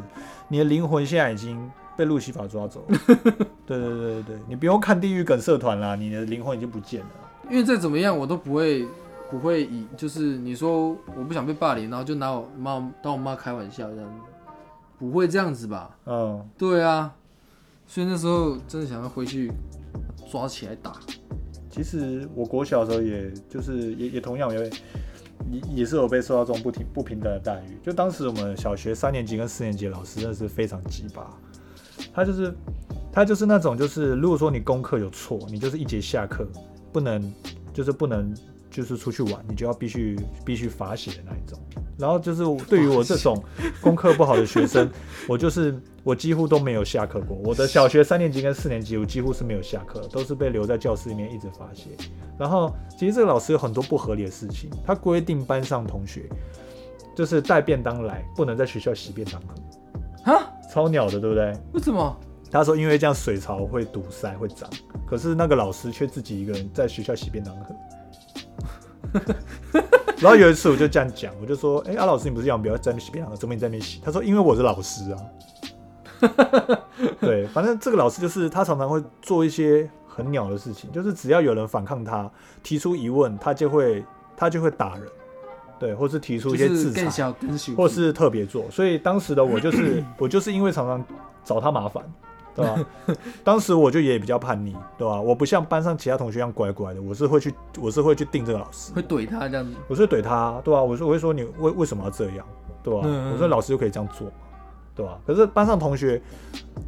[0.47, 2.85] 你的灵魂现在已经被路西法抓走
[3.65, 7.07] 对对对对，你不用看地狱梗社团啦，你的灵魂已经不见了。
[7.49, 8.85] 因为再怎么样我都不会
[9.29, 14.21] 不会以就是你说我不想被霸凌，然后就拿我妈当我妈开玩笑这样子，
[14.99, 15.97] 不会这样子吧？
[16.05, 17.13] 嗯，对啊，
[17.87, 19.51] 所以那时候真的想要回去
[20.31, 20.93] 抓起来打。
[21.69, 24.71] 其实我国小的时候，也就是也也同样有也
[25.75, 27.77] 也是有被受到这种不平不平等的待遇。
[27.83, 31.37] 就当时我们小学三年级跟四年级的老师真的是非常鸡巴，
[32.13, 32.55] 他就是
[33.11, 36.47] 他就是那种就是如果说你功课有错，你就是一节下课
[36.93, 37.33] 不能
[37.73, 38.33] 就是不能
[38.75, 41.57] 就是出去玩，你就要必须必须罚写的那一种。
[41.97, 43.41] 然后就是对于我这种
[43.79, 44.91] 功课不好的学生，
[45.29, 45.73] 我就是
[46.03, 47.37] 我几乎都没有下课过。
[47.45, 51.91] 我的小学三年级跟四年级，我几乎是没有下课，都是被留在教室里面一直罚写。
[52.37, 56.23] 然后其实这个老师有很多不合理的事情，他规定班上同学
[57.15, 60.51] 就是带便当来，不能在学校洗便当盒，啊？
[60.73, 61.57] 超鸟的，对不对？
[61.71, 62.19] 为什么？
[62.51, 64.69] 他说因为这样水槽会堵塞会脏，
[65.07, 67.73] 可是那个老师却自己一个人在学校洗便当盒。
[70.19, 73.35] 然后有一次我就这样讲，我就说：“哎、阿、老师，你不是要不要在那边洗便当？
[73.35, 75.19] 怎么你在那边洗？”他说：“因为我是老师啊。”
[77.19, 82.31] 对，反正这个老师就是他常常会做一些很鸟的事情，就是只要有人反抗他，
[82.63, 84.03] 提出疑问，他就会
[84.37, 85.03] 他就会打人，
[85.77, 87.33] 对，或是提出一些制裁
[87.75, 91.05] 或是特别做，所以当时的我就是 我就是因为常常
[91.43, 92.01] 找他麻烦，
[92.55, 92.79] 对吧？
[93.43, 95.19] 当时我就也比较叛逆，对吧？
[95.19, 99.73] 我不像班上其他同学一样乖乖的，我是会去我是会去定这个老师，会怼他这样子。
[99.87, 100.81] 我是怼他，对吧？
[100.81, 102.45] 我说我会说你为为什么要这样，
[102.81, 103.01] 对吧？
[103.03, 104.33] 嗯嗯我说老师就可以这样做嘛，
[104.95, 105.19] 对吧？
[105.27, 106.21] 可是班上同学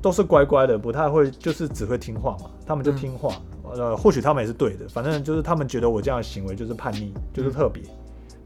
[0.01, 3.33] 都是乖乖的，不太会就是只会听话嘛，他们就听话，
[3.73, 7.83] 呃，或许他们也是对的，反正就是他们觉得我这样的行为就是叛逆，就是特别。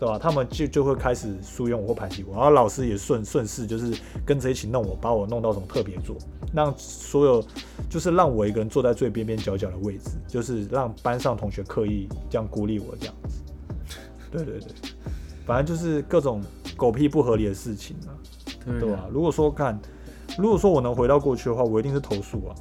[0.01, 0.17] 对吧？
[0.17, 3.95] 他们就就会开始疏远我或排挤我，然后老师也顺顺势就是
[4.25, 6.15] 跟着一起弄我，把我弄到什么特别座，
[6.51, 7.45] 让所有
[7.87, 13.43] 就是让我一个人坐在最边边角角的位置，就是让班上同学刻意这样孤立我这样子。
[14.31, 14.69] 对对对，
[15.45, 16.41] 反正就是各种
[16.75, 18.09] 狗屁不合理的事情啊，
[18.65, 19.05] 对对吧？
[19.11, 19.79] 如果说看，
[20.35, 22.55] 如果说我能回到过去的话，我一定是投诉啊。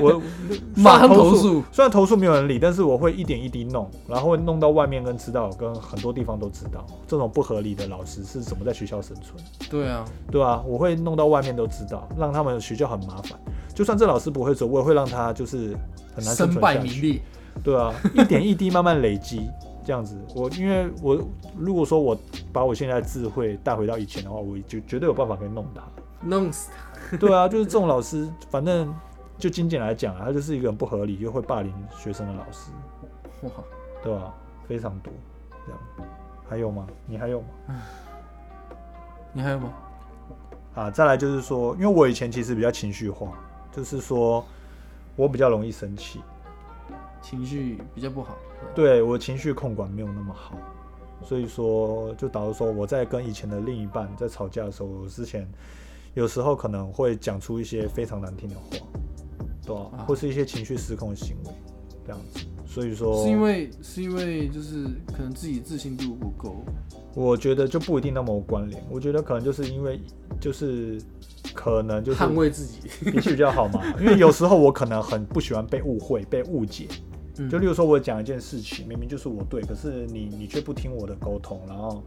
[0.00, 0.20] 我
[0.76, 9.36] 马上投诉，虽然投诉没有人理，但是我会一点一滴弄，然后会弄到外面跟知道，跟很多地方都知道这种不合理的老师是怎么在学校生存，
[9.70, 13.38] 对啊，对啊、我会弄到外面都知道，让他们学校很麻烦。
[13.74, 15.76] 就算这老师不会走，我也会让他就是
[16.14, 16.78] 很难生身败。
[16.78, 17.20] 名裂。
[17.64, 19.50] 对啊，一点一滴慢慢累积，
[19.84, 20.16] 这样子。
[20.34, 21.20] 我因为我
[21.58, 22.16] 如果说我
[22.52, 25.82] 把我现在的智慧带回到以前的话，我就绝对有办法可以弄他。
[26.22, 26.70] 弄死
[27.10, 28.94] 他对啊，就是这种老师，反正
[29.40, 32.70] 就经简来讲啊，他就是一个很不合理又会霸凌学生的老师，
[33.40, 33.54] 他，哇，
[34.04, 34.34] 对吧、
[34.68, 35.12] 非常多，
[35.66, 35.80] 这样。
[36.48, 36.86] 还有吗？
[37.06, 37.46] 你还有吗？
[39.32, 39.72] 你还有吗？
[40.74, 43.32] 啊，再来就是说，因为我以前其实比较情绪化，
[43.72, 44.44] 就是说
[45.16, 46.20] 我比较容易生气，
[47.22, 48.36] 情绪比较不好。
[48.74, 50.56] 对我情绪控管没有那么好，
[51.22, 55.48] 所以说就导致说我在跟以前的另一半在吵架的时候，我之前
[56.14, 58.62] 有时候可能会讲出一些非常难听的话，
[59.74, 61.52] 对吧、啊或是一些情绪失控的行为，
[62.04, 62.40] 这样子。
[62.66, 66.64] 所以说，是因为是因为就是可能自己自信度不够，
[67.14, 70.00] 我觉得就不一定那么有关联，我觉得可能就是因为
[70.40, 71.00] 就是
[71.52, 72.78] 可能就是捍卫自己。
[73.10, 76.86] 脾气比较好嘛，因为有时候我可能很不喜欢被误会、被误解。
[77.40, 82.02] 嗯就例如说，我讲一件事情，明明就是我对，可是你你却不听我的沟通，然后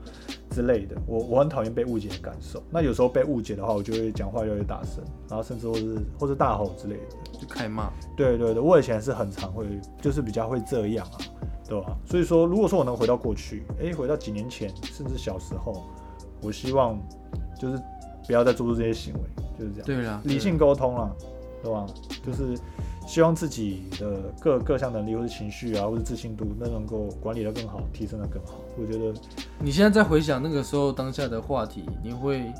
[0.51, 2.61] 之类的，我我很讨厌被误解的感受。
[2.69, 7.39] 那有时候被误解的话，我就会讲话越来越大声，然后甚至或是或是大吼之类的。
[7.39, 7.91] 就开骂。
[8.15, 9.65] 对对对，我以前是很常会，
[9.99, 11.17] 就是比较会这样啊，
[11.67, 11.97] 对吧？
[12.05, 15.87] 所以说，如果说我能回到过去，诶，回到几年前，甚至小时候，
[16.41, 16.97] 我希望
[17.59, 17.81] 就是
[18.27, 19.19] 不要再做出这些行为，
[19.57, 19.85] 就是这样。
[19.85, 21.11] 对啦，理性沟通啦，
[21.63, 21.85] 对吧？
[22.23, 22.57] 就是
[23.05, 28.59] 希望自己的各各项能力，或是情绪啊，或是自信度，那能够管理的更好，提升的更好。
[28.77, 29.13] 我觉得
[29.59, 32.51] 你现在在回想那个时候当下的话题，你会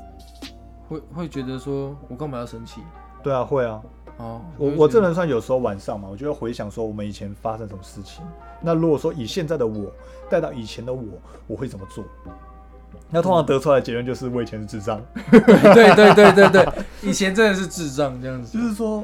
[0.88, 2.80] 会会觉得说，我干嘛要生气？
[3.22, 3.82] 对啊，会啊。
[4.18, 8.24] 哦，我我这人算有时候晚上嘛，我就会回想说我们以前发生什么事情。
[8.60, 9.90] 那如果说以现在的我
[10.30, 11.02] 带到以前的我，
[11.48, 12.04] 我会怎么做？
[13.10, 16.68] 那通常得出来的结论就是我以前是智障， 对对对对对，
[17.02, 18.56] 以前真的是智障这样子。
[18.56, 19.02] 就是说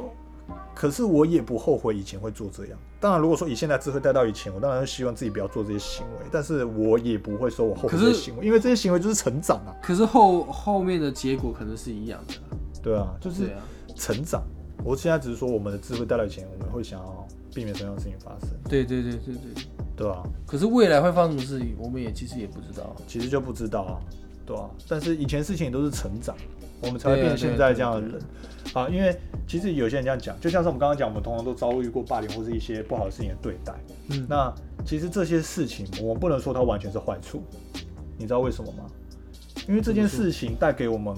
[0.75, 2.79] 可是我也不后悔以前会做这样。
[2.99, 9.75] 当然，如果说以现在智慧带到以前，我当然希望自己不要做这些行为，但是我也不会说我后悔这些行为，因为这些行为就是成长啊。
[9.83, 12.35] 可是后后面的结果可能是一样的。
[12.83, 13.51] 对啊，就是
[13.95, 14.43] 成长。
[14.83, 19.65] 我现在只是说我们的智慧带到以前，我们会想要避免什么样的事情发生，对对对对对。
[19.97, 22.97] 对啊、可是未来会发生什么事情，我们也其实也不知道。
[23.07, 24.01] 其实就不知道啊，
[24.47, 24.65] 对啊。
[24.89, 26.35] 但是以前事情也都是成长，
[26.83, 28.23] 我们才会变成现在这样的对人
[28.75, 28.89] 啊。
[28.89, 29.17] 因为
[29.47, 33.75] 其实有些人这样讲，就像是我们刚刚讲，我们通常都遭遇过霸凌或是一些不好的事情的对待。
[34.11, 34.53] 嗯，那
[34.85, 37.43] 其实这些事情，我们不能说它完全是坏处，
[38.17, 38.85] 你知道为什么吗？
[39.69, 41.15] 因为这件事情带给我们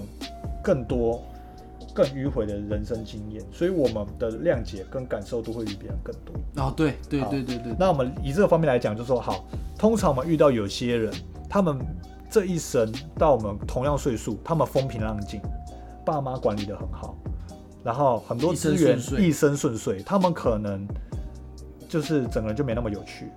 [0.63, 1.23] 更多、
[1.93, 6.35] 更迂回的人生经验，所以我们的谅解跟感受都会比别人更多。
[6.61, 9.45] 哦，对对对对对，那我们以这个方面来讲，就说好，
[9.77, 11.11] 通常我们遇到有些人，
[11.49, 11.79] 他们
[12.29, 15.41] 这一生到我们同样岁数，他们风平浪静，
[16.05, 17.15] 爸妈管理的很好，
[17.83, 20.87] 然后很多资源一生顺遂他们可能
[21.87, 23.31] 就是整个人就没那么有趣，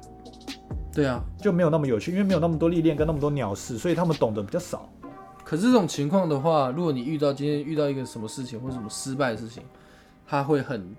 [0.92, 1.22] 对啊。
[1.40, 4.88] 就没有那么有趣，因为没有那么多历练跟那么多鸟事，所以他们懂得比较少。
[5.44, 9.62] 可是这种情况的话，如果你遇到今天遇到一个什么事情或者什么失败的事情，
[10.26, 10.96] 他会很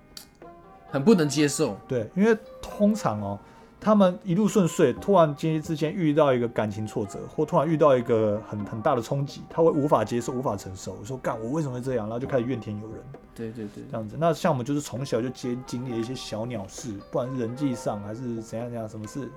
[0.90, 1.76] 很不能接受。
[1.86, 3.38] 对，因为通常哦，
[3.80, 13.00] 他们一路顺遂，突然间之间遇到一个感情挫折，或突然遇到一个很很大的冲击，他会无法接受、无法承受，我说干我为什么会这样，然后就开始怨天尤人
[13.34, 14.16] 对对对这，样子。
[14.18, 19.30] 那像我们就是从小就接经历了一些小鸟事，不管是人际上还是怎样怎样，什么事，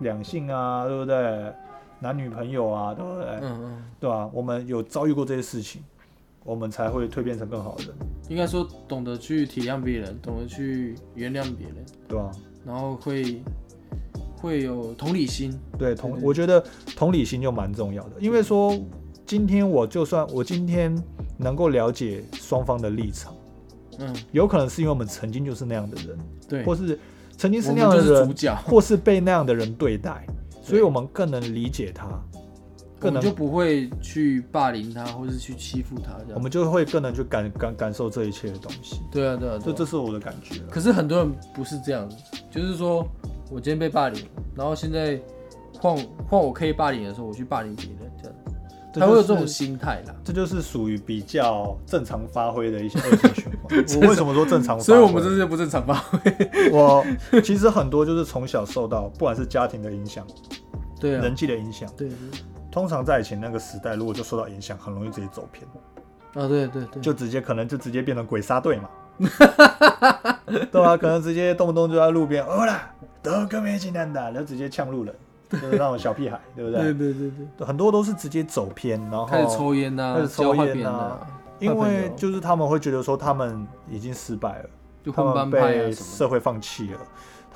[0.00, 1.52] 两性啊，对不对？
[1.98, 3.26] 男女朋友啊，对不对？
[3.40, 5.82] 嗯嗯，对吧、我们有遭遇过这些事情，
[6.44, 7.94] 我们才会蜕变成更好的人，
[8.28, 11.76] 应该说懂得去体谅别人，懂得去原谅别人，
[12.06, 12.30] 对吧、
[12.66, 13.42] 然后会
[14.40, 15.58] 会有同理心。
[15.78, 16.22] 对同，对。
[16.22, 16.62] 我觉得
[16.96, 18.78] 同理心就蛮重要的，因为说
[19.24, 20.96] 今天我就算我今天
[21.36, 23.34] 能够了解双方的立场，
[23.98, 26.18] 嗯，有可能是因为我们曾经就是那样的人，
[26.48, 26.98] 对，或是
[27.36, 30.26] 曾经是那样的人，是主角，或是被那样的人对待，
[30.62, 36.32] 所以我们更能理解他，我更能就不会去霸凌他，或是去欺负他这样。
[36.34, 39.62] 我们就会更能去感感感受这一切的东西，对啊对啊，对啊。
[39.64, 40.60] 这这是我的感觉。
[40.70, 42.16] 可是很多人不是这样子，
[42.50, 43.06] 就是说
[43.50, 44.24] 我今天被霸凌，
[44.54, 45.20] 然后现在
[45.78, 45.96] 换
[46.28, 48.36] 换我可以霸凌的时候，我去霸凌别人，这样
[48.92, 50.14] 这就是才会有这种心态啦。
[50.24, 53.84] 这就是属于比较正常发挥的一些恶性循环。
[54.02, 54.84] 我为什么说正常发挥？
[54.84, 56.18] 所以我们这些不正常发挥？
[56.72, 57.04] 我
[57.42, 60.26] 其实很多就是从小受到，不管是家庭的影响、
[60.98, 62.16] 对啊，人际的影响，对对
[62.72, 65.64] 通常在以前那个时代，如果就受到影响，很容易直接走偏，
[66.34, 68.88] 啊，对对对，就直接可能就直接变成鬼杀队嘛。
[70.70, 72.90] 对啊，可能直接动不动就在路边，哦啦，
[73.22, 75.14] 都跟没进来的，然后直接呛路人，
[75.50, 76.80] 就是那种小屁孩， 对不对？
[76.82, 76.94] 对？
[76.94, 81.18] 对对对，很多都是直接走偏，然后开始抽烟呐、开始抽烟呐，
[81.58, 82.00] 因坏朋友。
[82.00, 84.68] 为就是他们会觉得说他们已经失败了，
[85.02, 86.98] 就他们混班派啊被社会放弃了，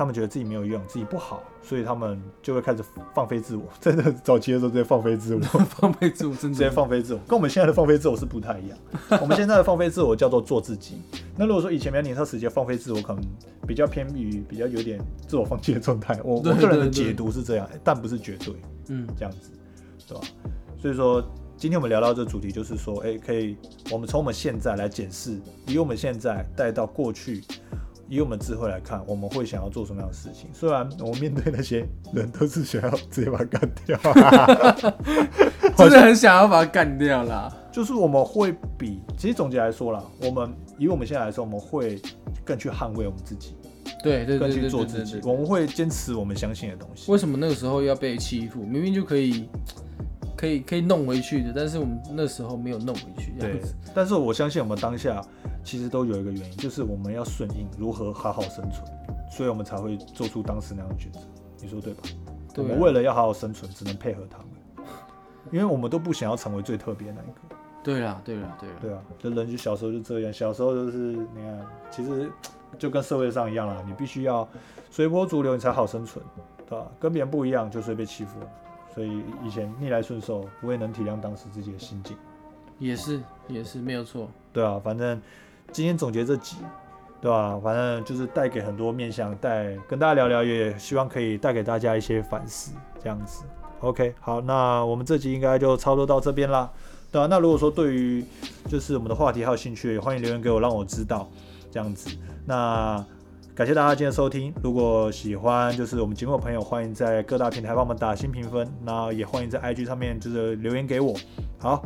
[0.01, 2.83] 他们觉得自己没有用，自己不好，所以他们就会开始
[3.15, 3.65] 放飞自我。
[3.79, 8.79] 真的早期的时候直接放飞自我， 放飞自我，真直接放飞自我，跟我们现在的放飞自我是不太一样。
[9.21, 11.03] 我们现在的放飞自我叫做做自己。
[11.37, 13.23] 那如果说以前没有年少时间放飞自我，可能
[13.69, 14.99] 比较偏于比较有点
[15.29, 16.19] 自我放弃的状态。
[16.25, 18.55] 我我个人的解读是这样，但不是绝对
[18.89, 19.51] 嗯，这样子，
[20.09, 20.25] 对吧？
[20.81, 21.23] 所以说。
[21.59, 23.55] 今天我们聊到这主题，就是说，哎、可以，
[23.93, 27.45] 我们从我们现在来检视，以我们现在带到过去，
[28.11, 30.51] 以我们智慧来看，我们会想要做什么样的事情？
[30.53, 33.97] 虽然我们面对那些人都是想要直接把它干掉，
[35.79, 37.49] 真的很想要把它干掉啦。
[37.71, 42.03] 就是我们会比，其实总结来说啦，我们以我们现在来说，我们会
[42.45, 43.55] 更去捍卫我们自己，
[44.03, 47.13] 对对对对更去做自己，对我们会坚持我们相信的东西。
[47.13, 48.65] 为什么那个时候要被欺负？
[48.65, 49.49] 明明就可以，
[50.41, 53.61] 可以可以弄回去的，但是我们那时候没有弄回去，对。，
[53.95, 55.23] 但是我相信我们当下
[55.63, 58.83] 其实都有一个原因，就是我们要顺应如何好好生存，
[59.31, 61.21] 所以我们才会做出当时那样的选择。
[61.61, 62.01] 你说对吧？
[62.55, 64.87] 对啊我们为了要好好生存，只能配合他们，
[65.53, 67.57] 因为我们都不想要成为最特别的那一个。
[67.83, 72.33] 对啦，对啦，对啦，对啊，就人就小时候就这样，小时候就是你看，其实
[72.79, 74.49] 就跟社会上一样啦，你必须要
[74.91, 76.25] 随波逐流，你才好生存，
[76.67, 76.87] 对吧？
[76.99, 78.47] 跟别人不一样，就随被欺负了。
[78.95, 82.17] 所以以前逆来顺受，我也能体谅当时自己的心境。
[82.79, 84.29] 也是也是没有错。
[84.53, 85.21] 对啊，反正
[85.71, 86.57] 今天总结这集，
[87.21, 92.73] 对吧、反正就是带给很多面向，带跟大家聊聊，也希望可以带给大家一些反思，
[93.03, 93.45] 这样子。
[93.81, 96.71] OK，好，那我们这集应该就差不多到这边啦。
[97.13, 98.25] 对啊，那如果说对于
[98.67, 101.29] 就是我们的话题还有兴趣，也欢迎留言给我，让我知道，
[101.71, 102.11] 这样子。
[102.47, 103.05] 那
[103.61, 111.15] 感谢大家今天收听，如果喜欢就是我们节目的朋友，欢迎在各大平台帮我们打新评分，那也欢迎在 IG 上面就是留言给我。
[111.59, 111.83] 好，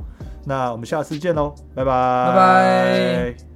[0.47, 3.54] 那我们下次见喽，拜拜，拜拜。